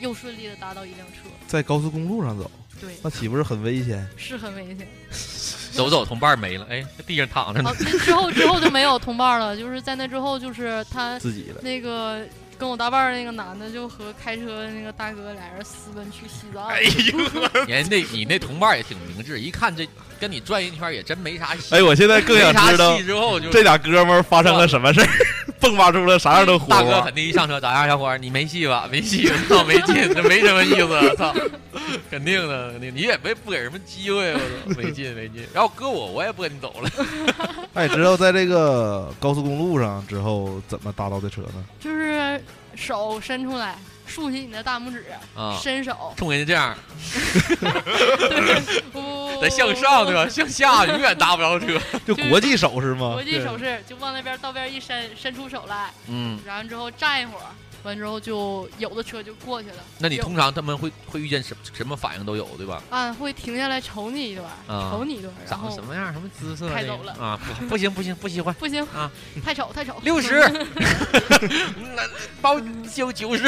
[0.00, 1.28] 又顺利的搭到一辆车。
[1.46, 4.06] 在高速公路上走，对，那岂不是很危险？
[4.16, 4.88] 是很危险。
[5.74, 7.76] 走走，同伴没了，哎，在地上躺着呢哦，。
[7.80, 11.60] 那之后之后就没有同伴了，就是在那之后，就是他自己的。
[11.62, 12.24] 那个
[12.58, 16.66] 跟我搭伴儿那个男的，就和开车的那个大哥俩人私奔去西藏。
[16.66, 17.18] 哎呦，
[17.66, 19.86] 你那你那同伴也挺明智，一看这
[20.20, 21.74] 跟你转一圈也真没啥戏。
[21.74, 22.98] 哎，我现在更想知道
[23.50, 25.08] 这俩哥们儿发生了什么事儿，
[25.64, 27.14] 迸发出了啥样的火花大哥肯？
[27.14, 28.18] 定一上车，咋样，小伙儿？
[28.18, 28.88] 你没戏吧？
[28.90, 31.34] 没戏，操，没劲，这没什么意思，操，
[32.10, 34.38] 肯定的，肯定，你也没不给什么机会，我
[34.74, 35.46] 操，没劲，没劲。
[35.52, 36.90] 然后搁我，我也不跟你走了。
[37.74, 41.64] 哎，知道在这个高速公路上之后怎么搭到的车呢？
[41.80, 42.40] 就是
[42.74, 45.04] 手伸出来，竖起你的大拇指，
[45.36, 46.76] 啊伸手，冲人家这样，
[48.92, 50.28] 哦得向上对吧？
[50.28, 51.80] 向下永远搭不着车。
[52.06, 53.12] 就国际手势吗？
[53.12, 57.44] 国际手势，就往那边道边一伸，伸出手来，嗯，然后之后站一会儿，
[57.84, 59.76] 完之后就有的车就过去了。
[59.98, 62.82] 那你通常他们会会遇见什什么反应都有，对吧？
[62.90, 66.12] 啊会停下来瞅你一段，啊瞅你一段，然长得后什么样？
[66.12, 66.68] 什么姿色？
[66.68, 67.38] 这开走了啊！
[67.60, 69.10] 不不行不行不喜欢 不行啊！
[69.44, 70.40] 太丑太丑， 六十，
[71.94, 72.02] 那
[72.40, 72.58] 包
[72.92, 73.44] 九九十。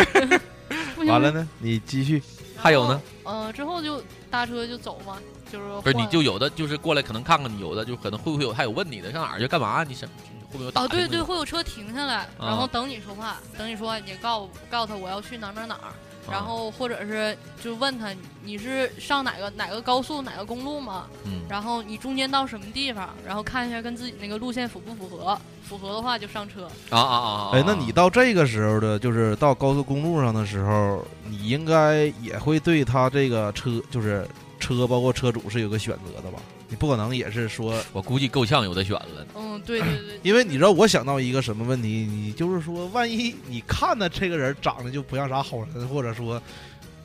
[1.07, 1.49] 完了呢？
[1.59, 2.23] 你继续。
[2.59, 3.01] 还有呢？
[3.25, 5.19] 呃，之后就搭车就走嘛，
[5.51, 9.85] 就是不是，你就有的就是过来可能看看你，有的就可能会不会有还有问你的，上哪儿去干嘛？
[9.85, 10.07] 你什
[10.51, 15.93] 会不会有打哦，对对，会有车停下来，然啊后等你说话，等你说话，你告告诉他我要去哪哪哪儿，
[16.31, 21.07] 然啊后或者是就问他你是上哪个哪个高速哪个公路吗？
[21.25, 26.65] 嗯然后你中间到什么地方，然后看一下跟自己那个路线符不符合，符合的话就上车。
[26.91, 27.51] 啊啊啊！
[27.53, 34.27] 哎，那你到这个时候的，就是到高速公路上的时候，你应该也会对他这个车，就是
[34.75, 36.41] 车包括车主是有个选择的吧？
[36.69, 39.27] 你不可能也是说， 我估计够呛有的选了。
[39.37, 46.41] 嗯，对对对， 因为你知道我想到一个什么问题，你就是说，万一你看的这个人长得就不像啥好人，或者说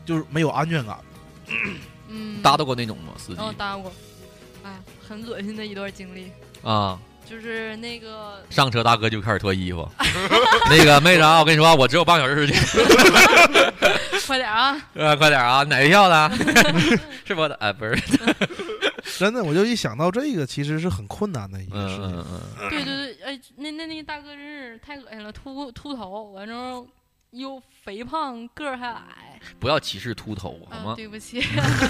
[0.06, 0.98] 就是没有安全感，
[2.08, 3.14] 嗯，搭到过那种吗？
[3.18, 3.92] 司机嗯，搭过，
[4.64, 6.32] 哎，很恶心的一段经历，
[6.64, 7.00] 啊，
[7.32, 9.90] 就是那个上车大哥就开始脱衣服。
[10.70, 13.74] 那个妹子啊，我跟你说啊，我只有半个小时时间，
[14.28, 16.32] 快点啊， 呃，快点啊，哪个票的？
[17.26, 17.56] 是我的？
[17.56, 17.96] 哎，不是，
[19.18, 22.04] 真的，我就一想到这个，其实是很困难的一件事情。
[22.04, 26.86] 嗯嗯嗯，对对对，哎，那那那个大哥真是太恶心了，秃秃头，完之后
[27.32, 30.94] 又肥胖，个儿还矮，不要歧视秃头好啊，吗？
[30.96, 31.42] 对不起，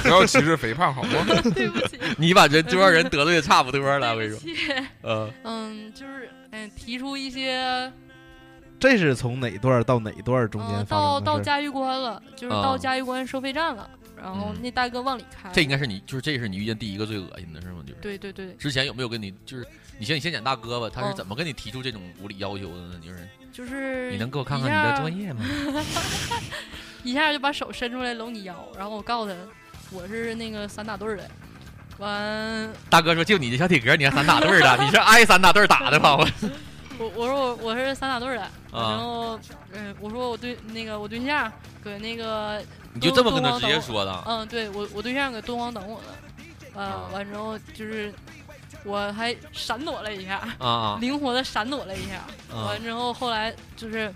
[0.03, 1.25] 不要歧视肥胖好吗？
[1.55, 4.39] 对不起，你把这这帮人得罪的差不多了，我跟你说。
[4.39, 7.91] 对不起，呃，嗯，就是嗯，提出一些
[8.79, 11.25] 这是从哪段到哪段中间嗯，发生的事？
[11.25, 13.89] 到到嘉峪关了，就是啊到嘉峪关收费站了，
[14.21, 17.81] 然后嗯那大哥往里开，这应该是你，就是这是你遇见第一个最恶心的是吗？
[17.85, 19.65] 就是对对对，之前有没有跟你，就是
[19.97, 23.01] 你先你先讲大哥吧，他是哦怎么跟你提出这种无理要求的呢？
[23.03, 25.43] 就是就是你能给我看看你的作业吗？
[27.03, 29.35] 一下就把手伸出来搂你腰，然后我告诉他
[29.91, 31.29] 我是那个散打队儿的，
[31.97, 36.15] 完大哥说就你这小体格，你还散打队儿的，你是挨散打队儿打的吧？
[36.15, 36.27] 我
[37.01, 39.39] 我我说我我是散打队的，啊然后
[39.73, 41.51] 嗯、我说我对那个我对象
[41.83, 42.61] 搁那个
[42.93, 44.23] 你就这么跟他直接说的？
[44.27, 46.07] 嗯，对我我对象搁敦煌等我呢，
[46.75, 48.13] 呃，啊完之后就是
[48.83, 52.17] 我还闪躲了一下，啊啊 灵活的闪躲了一下，
[52.55, 54.13] 啊完之后后来就是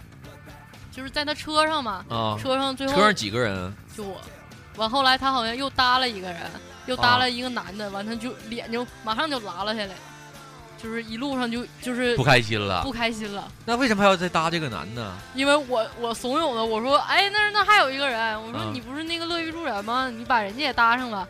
[0.92, 2.38] 就是在他车上嘛，啊！
[2.40, 3.74] 车上最后车上几个人？
[3.96, 4.22] 就我，
[4.78, 6.42] 完后来他好像又搭了一个人，
[6.86, 9.96] 又搭了一个男的，完他就脸就马上就拉了下来，
[10.86, 13.52] 就是一路上就就是不开心了不开心了。
[13.66, 15.12] 那为什么还要再搭这个男的？
[15.34, 20.12] 因为我我怂恿的，我说，哎，那那还有一个人，我说嗯你不是那个乐于助人吗？
[20.12, 21.28] 你把人家也搭上了，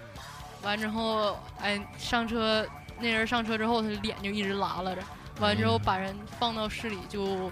[0.61, 2.67] 完之后，哎，上车
[2.99, 5.01] 那人上车之后，他脸就一直拉拉着，
[5.39, 7.49] 完之后把人放到市里就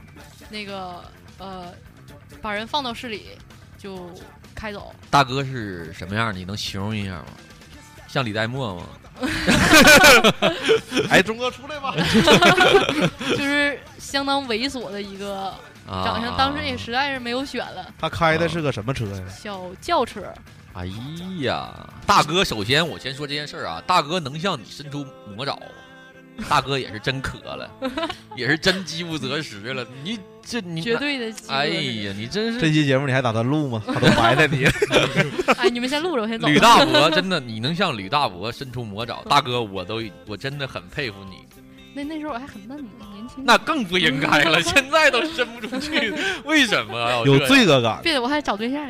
[0.50, 1.02] 那个
[1.38, 1.74] 呃，
[2.42, 3.30] 把人放到市里
[3.78, 4.12] 就
[4.54, 4.94] 开走。
[5.10, 6.36] 大哥是什么样？
[6.36, 7.26] 你能形容一下吗？
[8.14, 8.84] 像李代沫吗？
[11.10, 11.96] 哎，钟哥出来吧。
[13.36, 15.46] 就是相当猥琐的一个
[15.88, 19.24] 啊长相，当时也实在是没有选了，他开的是个什么车呀？
[19.28, 20.22] 小轿车。
[20.74, 20.86] 哎
[21.42, 21.72] 呀，
[22.06, 25.04] 大哥，首先我先说这件事儿啊，大哥能向你伸出
[25.36, 25.58] 魔爪，
[26.50, 27.70] 大哥也是真渴了，
[28.36, 29.86] 也是真饥不择食了。
[30.04, 33.82] 你这你绝对的哎呀，你真是这期节目你还打算录吗？
[33.86, 34.66] 他都埋汰你。
[35.58, 36.48] 哎，你们先录着，我先走。
[36.48, 41.38] 吕大伯真的，你能向吕大伯伸出魔爪，大哥，我都我真的很佩服你。
[41.96, 43.46] 那那时候我还很嫩呢，年轻。
[43.46, 46.12] 那更不应该了，现在都伸不出去，
[46.44, 48.00] 为什么要有罪恶感。
[48.02, 48.84] 别我还找对象，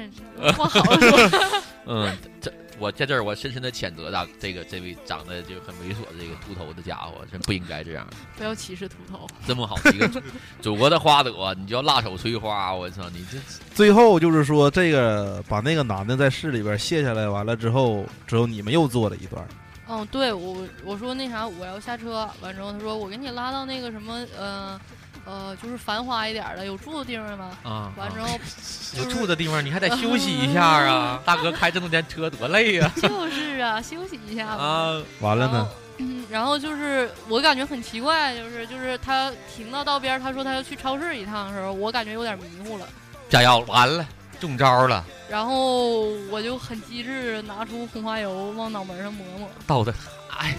[0.58, 1.50] 往好了说。
[1.86, 2.50] 嗯，这
[2.84, 8.06] 我在这儿我深深的谴责大这个这位长得就很猥琐的这个秃头的家伙，真不应该这样。
[8.36, 9.26] 不要歧视秃头。
[9.48, 10.22] 这么好的一个祖
[10.62, 13.10] 祖国的花朵，你就要辣手摧花，我操！
[13.12, 13.38] 你这
[13.74, 19.48] 最后就是说，这个把那个男的在市里边卸下来，完了之后，之后你们又做了一段。
[19.88, 24.78] 嗯，对我我说那啥，我要下车，完之后他说我给你拉到那个什么呃
[25.26, 27.50] 呃，就是繁华一点的有住的地方吗？
[27.64, 28.28] 啊，完之后
[28.98, 31.22] 有住的地方，你还得休息一下啊！
[31.26, 32.92] 大哥开这么天车多累呀！
[33.02, 34.48] 就是啊，休息一下。
[34.48, 35.68] 啊，完了呢？
[36.00, 42.88] 嗯，然后就是我感觉很奇怪，就是就是他停到道边，他说他要去超市一趟的时候，我感觉有点迷糊了。
[43.30, 44.06] 加药完了，
[44.40, 49.50] 中招了，然后我就很机智，拿出红花油往脑门上抹抹。
[49.66, 49.94] 倒的，
[50.38, 50.56] 哎，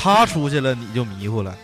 [0.00, 1.54] 他出去了，你就迷糊了。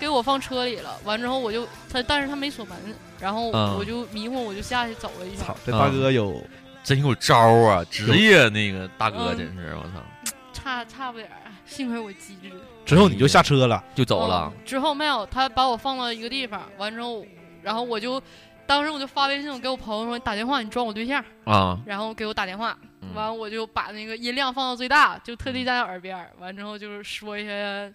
[0.00, 0.96] 给我放车里了。
[1.04, 2.76] 完之后我就他，但是他没锁门，
[3.20, 6.42] 然后嗯我就迷糊，我就下去走了一下操。，这大哥有
[6.82, 7.84] 真有招啊！
[7.90, 12.50] 职业那个大哥嗯真是，我操，差差不点儿，幸亏我机智。
[12.86, 14.64] 之后你就下车了，就走了嗯。
[14.64, 17.24] 之后没有，他把我放到一个地方，完之后，
[17.62, 18.20] 然后我就
[18.66, 27.92] 当时我就发微信，我给我朋友说你打电话，你装我对象，啊，然后给我打电话，嗯完我就把那个音量放到最大，就特地在他耳边，完之后就是说一些，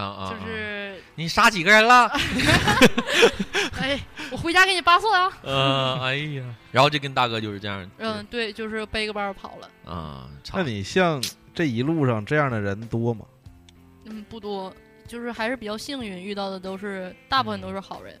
[0.00, 0.30] 啊啊！
[0.30, 2.10] 就是你杀几个人了？
[3.80, 3.98] 哎，
[4.30, 5.32] 我回家给你扒蒜啊。
[5.42, 9.92] 呃，哎呀，然后就跟大哥就是这样，嗯，对，就是背个包跑了。
[9.92, 11.22] 啊，那你像
[11.54, 13.24] 这一路上这样的人多吗？
[14.04, 14.72] 嗯，不多，
[15.06, 18.18] 就是还是比较幸运，遇到的都是大部分都是好人。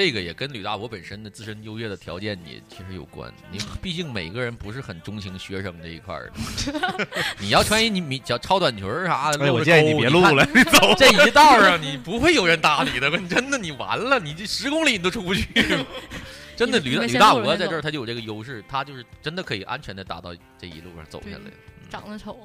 [0.00, 3.30] 这个也跟吕大伯本身的自身优越的条件也其实有关。
[3.52, 7.06] 你毕竟每个人不是很钟情学生这一块儿的，
[7.38, 10.94] 你要穿一你米小超短裙儿啥的，哎，我建议你别录了，你走。
[10.96, 15.46] 这一道上你不会有人搭理的，你真的你完了，你这十公里你都出不去。
[16.56, 21.50] 真的，吕大 吕大伯在这儿他就有这个优势，他就是真的可以安全的达到这一路上走下来。
[21.90, 22.38] 长得丑，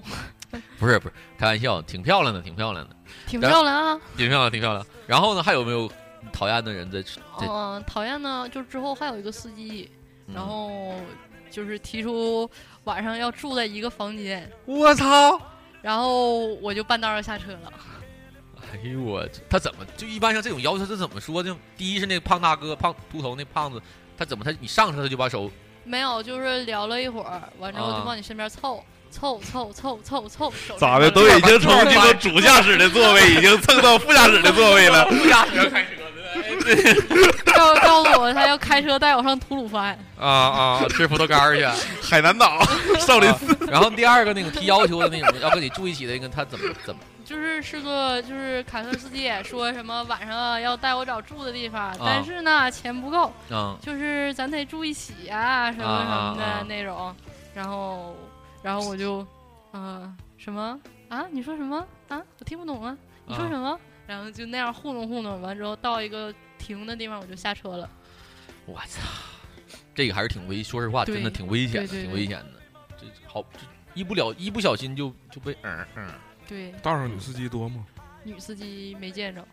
[0.77, 2.95] 不是不是，开玩笑，挺漂亮的，挺漂亮的，
[3.27, 4.01] 挺漂亮啊。
[4.17, 4.85] 挺漂亮，挺漂亮。
[5.07, 5.89] 然后呢，还有没有
[6.31, 7.19] 讨厌的人在吃？
[7.41, 9.89] 嗯，讨厌呢，就之后还有一个司机，
[10.27, 10.93] 嗯然后
[11.51, 12.49] 就是提出
[12.83, 15.39] 晚上要住在一个房间，我操！
[15.81, 17.73] 然后我就半道儿下车了。
[18.73, 21.55] 哎呦我，他怎么就一般像这种要求他怎么说呢？
[21.77, 23.81] 第一是那胖大哥，胖秃头那胖子，
[24.17, 25.49] 他怎么他你上车他就把手
[25.83, 31.11] 没有，就是聊了一会儿，完之后啊就往你身边凑，凑凑凑凑凑，手咋的？
[31.11, 35.05] 都已经从这个主驾驶的座位已经蹭到副驾驶的座位了。
[35.05, 36.04] 副驾驶开车
[37.55, 39.97] 告告诉我他要开车带我上吐鲁番。
[40.19, 41.65] 啊啊，吃葡萄干儿去，
[42.01, 42.59] 海南岛、
[42.99, 43.57] 少林寺。
[43.67, 53.75] 然后第二个那个提要求的那种要跟你住一起的那个，他怎么怎么就是是个就是卡车司机，说什么晚上要带我找住的地啊方，但是呢钱不够，啊？
[53.81, 57.13] 就是咱得住一起啊，什么什么啊啊啊的那种。
[57.53, 58.15] 然后，
[58.61, 59.25] 然后我就，
[59.71, 60.77] 呃，什么
[61.09, 61.25] 啊？
[61.31, 61.77] 你说什么
[62.09, 62.21] 啊？
[62.39, 62.95] 我听不懂啊！
[63.25, 63.79] 你说啊什么？
[64.07, 67.89] 然后就那样糊弄糊弄，完之后到一个停的地方，我就下车了。
[68.65, 69.01] 我操，
[69.93, 72.61] 这个还是挺危，说实话，真的挺危险的，挺危险的。
[72.97, 73.59] 这好，这
[73.93, 76.11] 一不了一不小心就就被嗯嗯。
[76.47, 77.85] 对，道上女司机多吗？
[78.23, 79.45] 女司机没见着。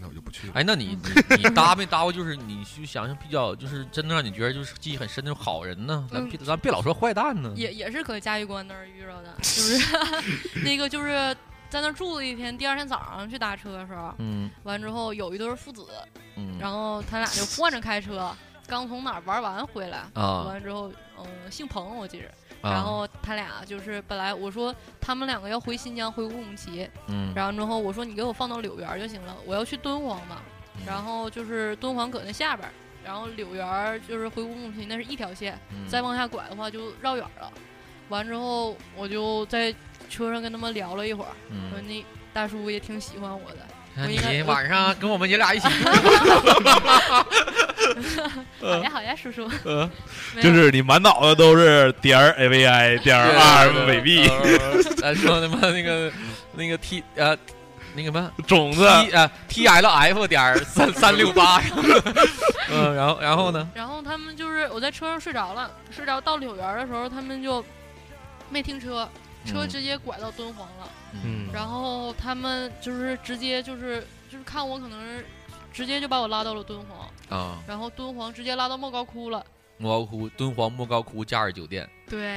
[0.00, 0.54] 那我就不去了。
[0.56, 2.12] 哎，那你你你搭没搭过？
[2.12, 6.08] 就是你去想想比较，就是真的让你觉得就是记忆很深那种好人呢？
[6.10, 7.52] 咱嗯别咱别老说坏蛋呢。
[7.54, 9.96] 也也是搁嘉峪关那儿遇着的，就是
[10.64, 11.36] 那个就是
[11.74, 14.48] 在那儿住了一天，第二天早上去打车的时候，嗯。
[14.62, 15.84] 完之后有一对父子，
[16.36, 16.56] 嗯。
[16.56, 18.32] 然后他俩就换着开车，
[18.68, 22.28] 刚从哪儿玩完回来，啊完之后，嗯、姓彭我记着，
[22.62, 22.70] 啊。
[22.70, 27.32] 然后他俩就是本来我说他们两个要回新疆回乌鲁木齐，嗯。
[27.34, 30.42] 然后之后我说你给我放到柳园就行了，我要去敦煌嘛，
[30.76, 30.82] 嗯。
[30.86, 32.70] 然后就是敦煌搁那下边，
[33.04, 35.88] 然后柳园就是回乌鲁木齐那是一条线，嗯。
[35.88, 37.52] 再往下拐的话就绕远了。
[38.08, 39.74] 完之后我就在
[40.10, 43.58] 车上跟他们聊了一会儿，嗯说那大叔也挺喜欢我的，
[43.94, 45.68] 那我应该你晚上跟我们爷俩一起。
[48.60, 49.88] 好呀好呀，叔叔，呃，
[50.34, 54.28] 没有 就是你满脑子都是点儿 A V I 点儿 R 伪币
[54.96, 56.10] 咱说他妈那个
[56.52, 57.36] 那个 T 呃
[57.94, 61.60] 那个什么种子 T 呃 T L F 点儿三三六八，
[62.72, 63.68] 嗯，然后然后呢？
[63.74, 67.64] 然后他们就是我在车上睡着了，睡着到柳园的时候，他们就
[68.50, 69.08] 没停车，
[69.44, 70.88] 车嗯直接拐到敦煌了。
[71.24, 71.48] 嗯。
[71.52, 75.26] 然后他们就是直接就是就是看我可能是
[75.72, 79.44] 直接就把我拉到了敦煌，啊，然后敦煌直接拉到莫高窟了。
[79.76, 82.36] 莫高窟敦煌莫高窟假日酒店，对，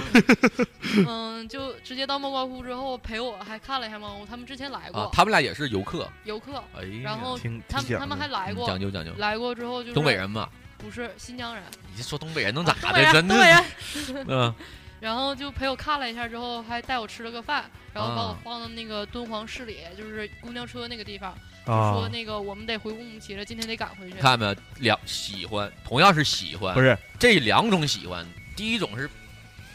[1.06, 9.12] 嗯，就直接到莫高窟之后陪我还看了一下莫高窟，他们之前来过，啊，他们俩也是游客，游客，哎然后他们他们还来过，嗯讲究讲究。
[9.18, 13.12] 来过之后就是东北人嘛，不是新疆人，你这说东北人能咋的？
[13.12, 13.64] 真的，，
[14.28, 14.54] 嗯
[15.00, 21.36] 然后就陪我看了一下之后，还带我吃了个饭，然后把我啊放到那个敦煌市里，就是公交车那个地方，
[21.66, 24.16] 就啊说那个我们得回乌鲁木齐了，今天得赶回去。
[24.18, 24.56] 看见没有？
[24.80, 29.08] 两喜欢，同样是喜欢，不是这两种喜欢，第一种是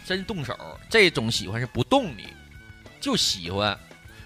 [0.06, 0.58] 真动手，
[0.90, 2.28] 这种喜欢是不动你，
[3.00, 3.78] 就喜欢。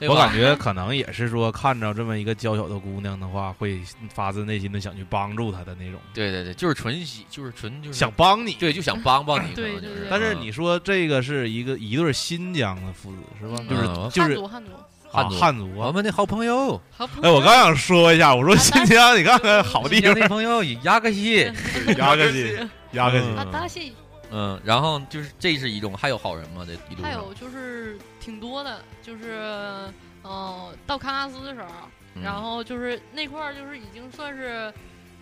[0.02, 3.80] 我感觉可能也是说，看着这么一个娇小的姑娘的话，会
[4.14, 8.54] 发自内心的想去帮助她的那种，对对对，就是纯喜，就是纯就是想帮你。
[8.54, 9.54] 对，就想帮帮你。
[9.54, 10.08] 对就是对对。
[10.10, 13.60] 但是嗯你说这个是一个一对新疆的父子是吧？
[13.60, 13.68] 嗯。
[13.70, 14.72] 就是嗯就是汉族。
[15.08, 15.88] 汉族，汉族啊。
[15.88, 21.50] 我们的好朋友，好朋哎，我刚想说一下，我说新疆，你看看好地方，朋友亚克西，
[21.98, 22.54] 压个西，
[22.92, 23.26] 压个西。
[23.70, 23.94] 西，
[24.32, 26.64] 嗯，然后就是这是一种，还有好人吗？
[26.66, 29.92] 这一路上还有就是挺多的，就是
[30.24, 31.68] 嗯、到喀纳斯的时候，
[32.16, 34.74] 嗯然后就是那块儿就是已经算是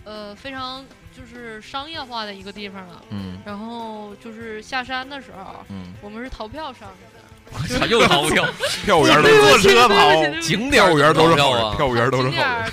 [0.06, 0.86] 呃非常
[1.16, 3.04] 就是商业化的一个地方了。
[3.10, 7.13] 嗯然后就是下山的时候，嗯，我们是逃票上去的。
[7.52, 8.46] 我操，又逃票，
[8.86, 12.24] 票务员都坐车对逃，景点票务员都是好人，逃票啊，票务员都。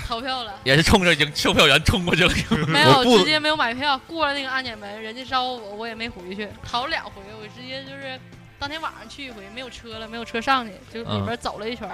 [0.07, 2.33] 逃票了，也是冲着警售票员冲过去了。
[2.67, 8.19] 没有直接没有买票，过了那个安检门，人家招我，我也没回去，逃了两回，我直接就是
[8.57, 11.87] 当天晚上去一回，没有车了，没有车上去，就里边走了一圈，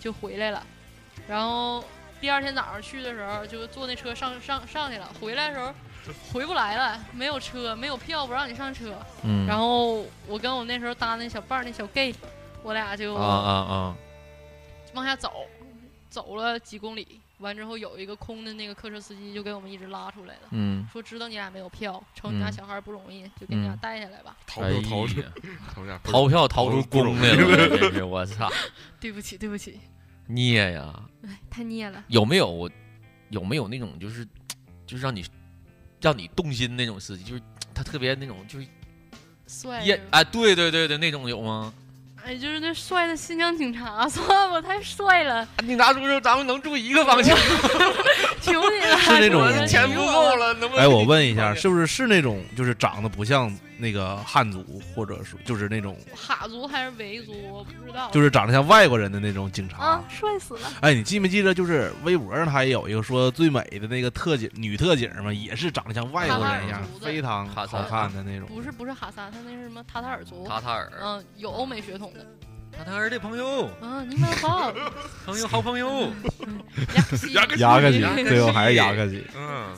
[0.00, 0.62] 就回来了。
[1.26, 1.82] 然后
[2.20, 5.72] 第二天早上去的时候，就坐那车上上上去了，回来的时候
[6.32, 8.94] 回不来了，没有车，没有票，不让你上车。
[9.24, 12.14] 嗯然后我跟我那时候搭那小伴儿，那小 gay，
[12.62, 13.96] 我俩就啊啊啊！
[14.94, 15.46] 往下走，
[16.10, 24.36] 走了几公里，完之后有一个空的那个客车司机就给我们一直拉出来了，嗯说知道你俩没有票，瞅你俩嗯小孩儿不容易，就给你俩嗯带下来吧。
[24.46, 25.22] 逃逃出，
[26.04, 28.50] 逃票逃出不容易宫来了，真是我操！
[29.00, 29.78] 对不起，对不起，
[30.26, 30.94] 孽呀！
[31.22, 32.02] 哎，太孽了。
[32.08, 32.70] 有没有
[33.30, 34.26] 有没有那种就是
[34.86, 35.24] 就是让你
[36.00, 37.42] 让你动心那种司机，就是
[37.74, 38.66] 他特别那种就是
[39.46, 41.72] 帅也哎，对对对对，那种有吗？
[42.24, 47.34] 哎，就是那帅的新疆警察， 算吧，太帅了，警察叔叔，咱们能住一个房间？
[48.42, 50.84] 求你了，是那种钱不够了，能不能？
[50.84, 58.10] 哎，我问一下，是不是是那种就是长得不像那个汉族，或者是就是那种哈族还是维族，我不知道。
[58.10, 59.78] 就是长得像外国人的那种警察？
[59.78, 60.60] 啊，帅死了。
[60.80, 68.48] 哎，你记没记得，就是微博上他也有一个说最美的那个特警女特警嘛，也是长得像外国人一样非常好看的那种。
[68.48, 70.46] 不是不是哈萨，他那是什么塔塔尔族？
[70.46, 72.26] 塔塔尔嗯，有欧美血统的。
[72.76, 74.72] 塔塔尔的朋友，嗯，你们好，
[75.24, 76.12] 朋友好朋友，
[76.94, 79.24] 雅克西，雅克西，最后还是雅克西。
[79.34, 79.74] 嗯，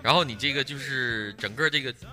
[0.00, 2.06] 然后你这个就是整个这个，就是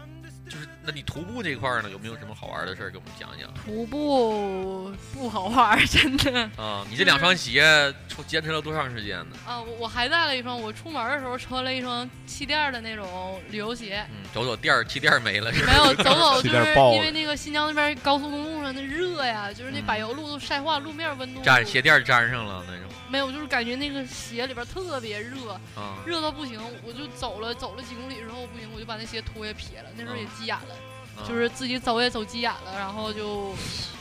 [0.90, 3.54] 那你徒步这块儿呢，有没有什么好玩的事儿给我们讲讲？
[3.66, 6.50] 徒步不好玩儿， 真的。
[6.56, 9.36] 啊，你这两双鞋出坚持了多长时间呢？
[9.46, 14.02] 啊，我我还带了一双，我出门的时候穿了一双气垫儿的那种旅游鞋。
[14.12, 15.74] 嗯，走走垫儿气垫儿没了是吧？
[15.74, 25.98] 没有走走， 就是垫因为那个新疆那边高速公路上那热呀，就是那柏油路都晒化，路面温度粘鞋垫儿粘上了那种没有，就是感觉那个鞋里边特别热，啊。
[26.06, 30.76] 热到不行，我就走了走了几公里之后不行，我就把那鞋脱也撇了，那时候也急眼了，
[31.18, 33.56] 啊就是自己走也走急眼了，然后就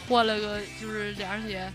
[0.09, 1.71] 换了个就是凉鞋，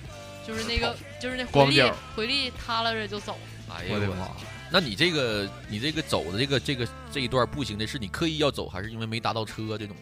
[0.46, 3.38] 就是那个就是那回力回力塌了着就走，
[3.70, 4.28] 哎呀我我的妈！
[4.74, 9.96] 那你这个你这个走的这个这个这一段步行的是你刻意要走，还是因为没搭到车这种？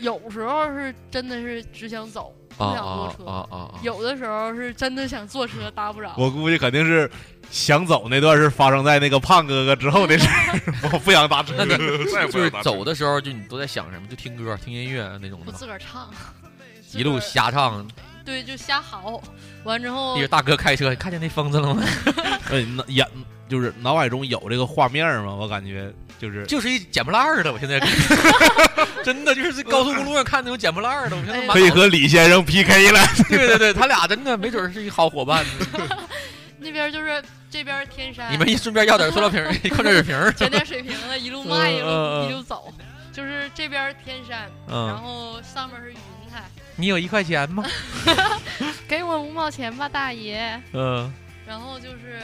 [0.00, 3.80] 有时候是真的是只想走，不啊想坐车，啊啊啊啊！
[3.82, 6.12] 有的时候是真的想坐车搭不着。
[6.16, 7.10] 我估计肯定是
[7.50, 10.60] 想走那段是发生在那个胖哥哥之后的事儿，
[10.92, 11.64] 我不想搭车。
[11.66, 14.06] 就是走的时候，就你都在想什么？
[14.08, 16.10] 就听歌、听音乐那种的吗，我自个儿唱，
[16.92, 17.86] 一路瞎唱。
[18.22, 19.20] 对，就瞎嚎，
[19.64, 21.82] 完之后那个大哥开车，看见那疯子了吗？
[22.52, 23.06] 哎，眼
[23.48, 25.34] 就是脑海中有这个画面吗？
[25.34, 25.90] 我感觉
[26.20, 27.50] 就是就是一捡破烂儿的。
[27.52, 27.80] 我现在
[29.02, 33.00] 真的就是在高速公路上看那种捡破烂儿的，我现在可以和李先生 PK 了。
[33.30, 35.44] 对对对，他俩真的没准是一好伙伴。
[36.62, 40.32] 那边就是这边天山，你们一顺便要点塑料瓶儿、矿泉水瓶。
[40.36, 42.70] 捡点水瓶子，一路卖一路、嗯嗯嗯一路走，
[43.12, 45.96] 就是这边天山，然嗯，后上面是云
[46.30, 46.42] 彩，
[46.76, 47.64] 你有一块钱吗？
[48.86, 50.60] 给我五毛钱吧，大爷。
[50.74, 51.10] 嗯
[51.46, 52.20] 然后就是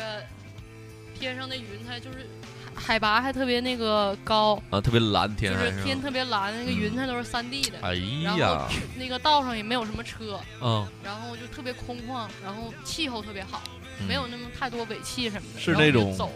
[1.18, 2.28] 天上的云彩，就是
[2.76, 7.78] 海海拔还特别那个高，啊，特别蓝天就是天特别蓝，那个云彩都是三 D 的。
[7.82, 13.62] 哎然呀后，那个道上也没有什么车，嗯，然后就特别空旷，然后气候特别好，
[14.00, 15.60] 嗯没有那么太多尾气什么的。
[15.60, 16.30] 是那种走，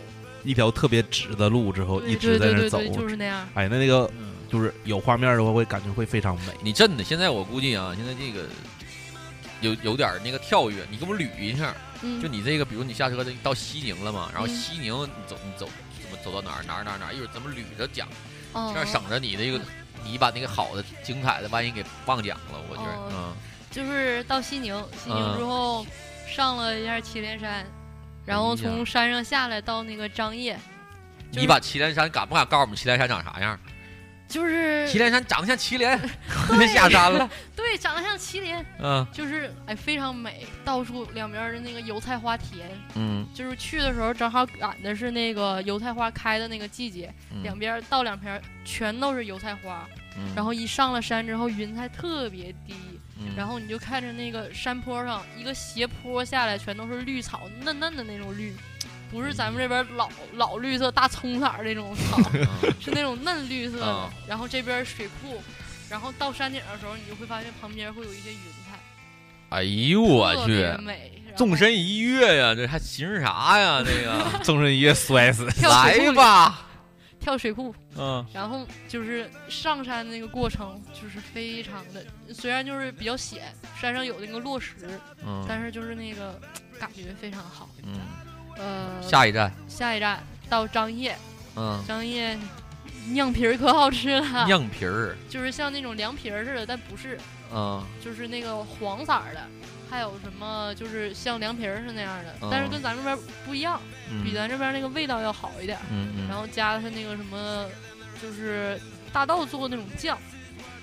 [0.45, 2.79] 一条特别直的路之后，一直在那走。
[2.79, 3.49] 对对对对，就是那样。
[3.55, 4.11] 哎，那那个
[4.51, 6.53] 就是有画面的话，会感觉会非常美。
[6.63, 8.49] 你真的现在我估计啊，现在这个
[9.61, 11.75] 有有点那个跳跃，你给我捋一下。
[12.03, 15.69] 嗯，就你这个，比如你下车到西宁了嘛，然后嗯西宁你走你走
[16.25, 18.09] 走到哪儿哪儿哪儿哪儿，一会儿咱们捋着讲，
[18.53, 18.71] 哦。
[18.75, 19.61] 这样省着你那个
[20.05, 23.13] 你把那个好的精彩的万一给忘讲了，我觉得哦。
[23.13, 23.37] 嗯。
[23.71, 25.39] 就是到西宁，西宁嗯。
[25.39, 25.87] 之后
[26.29, 27.65] 上了一下祁连山，
[28.27, 30.59] 然后从山上下来到那个张掖，
[31.31, 33.59] 你把祁连山敢不敢告诉我们祁连山长啥样？
[34.31, 35.99] 就是祁连山长得像祁连，
[36.73, 37.29] 下山了。
[37.57, 39.05] 对，长得像祁连，嗯。
[39.13, 47.43] 就是哎非常美，到处两边的那个油菜花田，嗯，就是去的时候正好赶的是那个油菜花开的那个季节，嗯。
[47.43, 49.85] 两边到两边全都是油菜花，
[50.17, 50.33] 嗯。
[50.37, 52.75] 然后一上了山之后云彩特别低，
[53.19, 53.35] 嗯。
[53.37, 58.55] 然后你就看着那个山坡上一个斜坡下来，全都是绿草，嫩嫩的那种绿，
[59.11, 62.19] 不是咱们这边老老绿色大葱色儿那种草，
[62.81, 64.09] 是那种嫩绿色。
[64.27, 65.43] 然后这边水库，
[65.89, 68.39] 然后到山顶的时候，你就会发现旁边会有一些云
[68.69, 68.79] 彩，
[69.51, 70.69] 哎呦我特去。
[71.37, 73.83] 纵身一跃呀，这还寻思啥呀？
[73.85, 75.47] 这个 纵身一跃摔死。
[75.63, 76.67] 来吧，
[77.21, 82.05] 跳水库，嗯然后就是上山那个过程，就是非常的，
[82.35, 84.75] 虽然就是比较险，山上有那个落石，
[85.25, 86.41] 嗯但是就是那个
[86.81, 87.69] 感觉非常好。
[87.85, 88.01] 嗯，
[88.57, 91.15] 呃，下一站，下一站到张掖，
[91.57, 92.39] 嗯，张掖
[93.13, 97.19] 酿皮儿可好吃了，酿皮儿，就是像那种凉皮儿似的，但不是，
[97.53, 99.41] 嗯，就是那个黄色儿的，
[99.91, 102.49] 还有什么就是像凉皮儿是那样的，嗯。
[102.51, 103.81] 但是跟咱这边不一样，
[104.11, 104.23] 嗯。
[104.23, 105.79] 比咱这边那个味道要好一点。
[105.91, 106.29] 嗯嗯。
[106.29, 107.67] 然后加的是那个什么，
[108.23, 108.79] 就是
[109.13, 110.17] 大豆做的那种酱，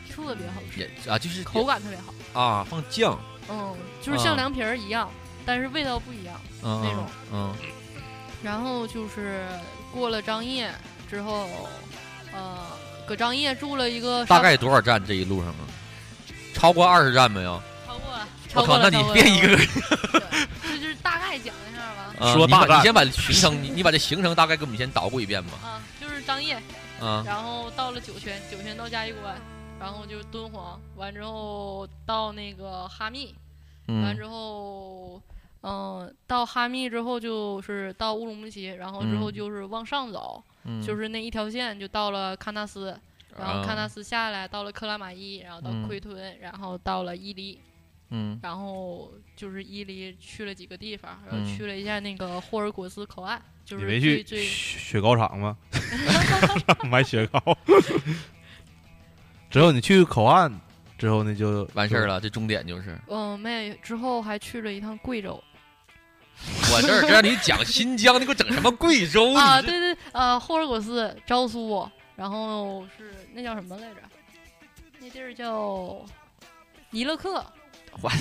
[0.10, 2.42] 特别好吃，也啊，就是口感特别好。
[2.42, 3.18] 啊，放酱，
[3.50, 5.10] 嗯，就是像凉皮儿一样，
[5.48, 7.08] 但是味道不一样嗯那种。
[7.32, 7.56] 嗯
[8.44, 9.48] 然后就是
[9.92, 10.70] 过了张掖
[11.10, 11.48] 之后，
[12.32, 12.58] 呃，
[13.08, 15.66] 搁张掖住了一个大概多少站这一路上啊？
[16.54, 17.60] 超过二十站没有？
[17.88, 20.26] 超过了，我靠，超过了，那你超过了别一个个
[20.62, 22.34] 这就是大概讲一下吧。
[22.34, 25.54] 说大概你先把行程，你你把这行程大概给我们先捣鼓一遍吧。
[25.64, 26.56] 啊，就是张掖，
[27.02, 29.36] 啊然后到了酒泉，酒泉到嘉峪关，
[29.80, 33.34] 然后就是敦煌，完之后到那个哈密，
[33.88, 35.20] 完嗯之后，
[35.62, 42.98] 嗯、到哈密之后就是到乌鲁木齐，然后之后嗯就是往上走，嗯就是那一条线就到了喀纳斯，
[43.38, 47.60] 然后喀纳啊斯下来到了克拉玛依，然后到嗯奎屯，然后到了伊犁。
[48.10, 55.58] 嗯然后就是伊犁去了几个地方，然后嗯去了一下那个霍尔果斯口岸，就是没去最最雪雪糕厂吗？
[56.90, 57.58] 买雪糕。
[59.52, 60.50] 之后你去口岸
[60.98, 65.42] 之后呢，就完事儿了，这终点就是嗯没之后还去了一趟贵州
[66.72, 69.34] 我这儿这让你讲新疆，你给我整什么贵州？
[69.34, 74.02] 啊，你这对对呃霍尔果斯、昭苏，然后是那叫什么来着？
[75.00, 76.06] 那地儿叫
[76.92, 77.44] 尼勒克。
[78.00, 78.12] 我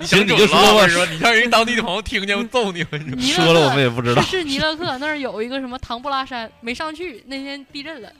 [0.00, 8.10] 你行想你就说吧你让人当地的朋友听见揍你，我跟你尼勒克说了我们也不知道是是尼勒克那儿有一个什么唐布拉山，没上去，那天地震了。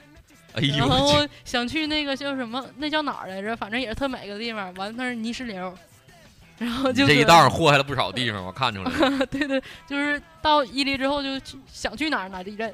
[0.55, 3.55] 哎呦然我后想去那个叫什么，那叫哪儿来着？
[3.55, 4.73] 反正也是特美个地方。
[4.75, 5.73] 完那是泥石流，
[6.59, 9.25] 然后就这一道祸害了不少地方，我看出来了。
[9.27, 12.73] 对对，就是到伊犁之后就去想去哪儿哪儿地震，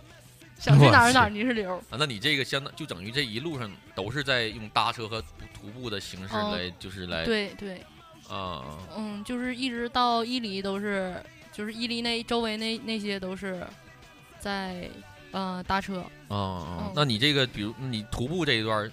[0.59, 1.75] 想去哪儿哪儿泥石流。
[1.91, 5.21] 啊，那你这个相当就等于这一路上都是在用搭车和
[5.53, 7.82] 徒步的形式哦来，就是来对对，
[8.28, 8.63] 啊
[8.97, 11.15] 嗯，就是一直到伊犁都是，
[11.53, 13.65] 就是伊犁那周围那那些都是
[14.39, 14.89] 在
[15.38, 16.03] 呃搭车。
[16.29, 16.91] 啊啊嗯！
[16.95, 18.91] 那你这个，比如你徒步这一段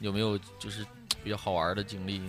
[0.00, 0.84] 有没有就是
[1.22, 2.20] 比较好玩的经历？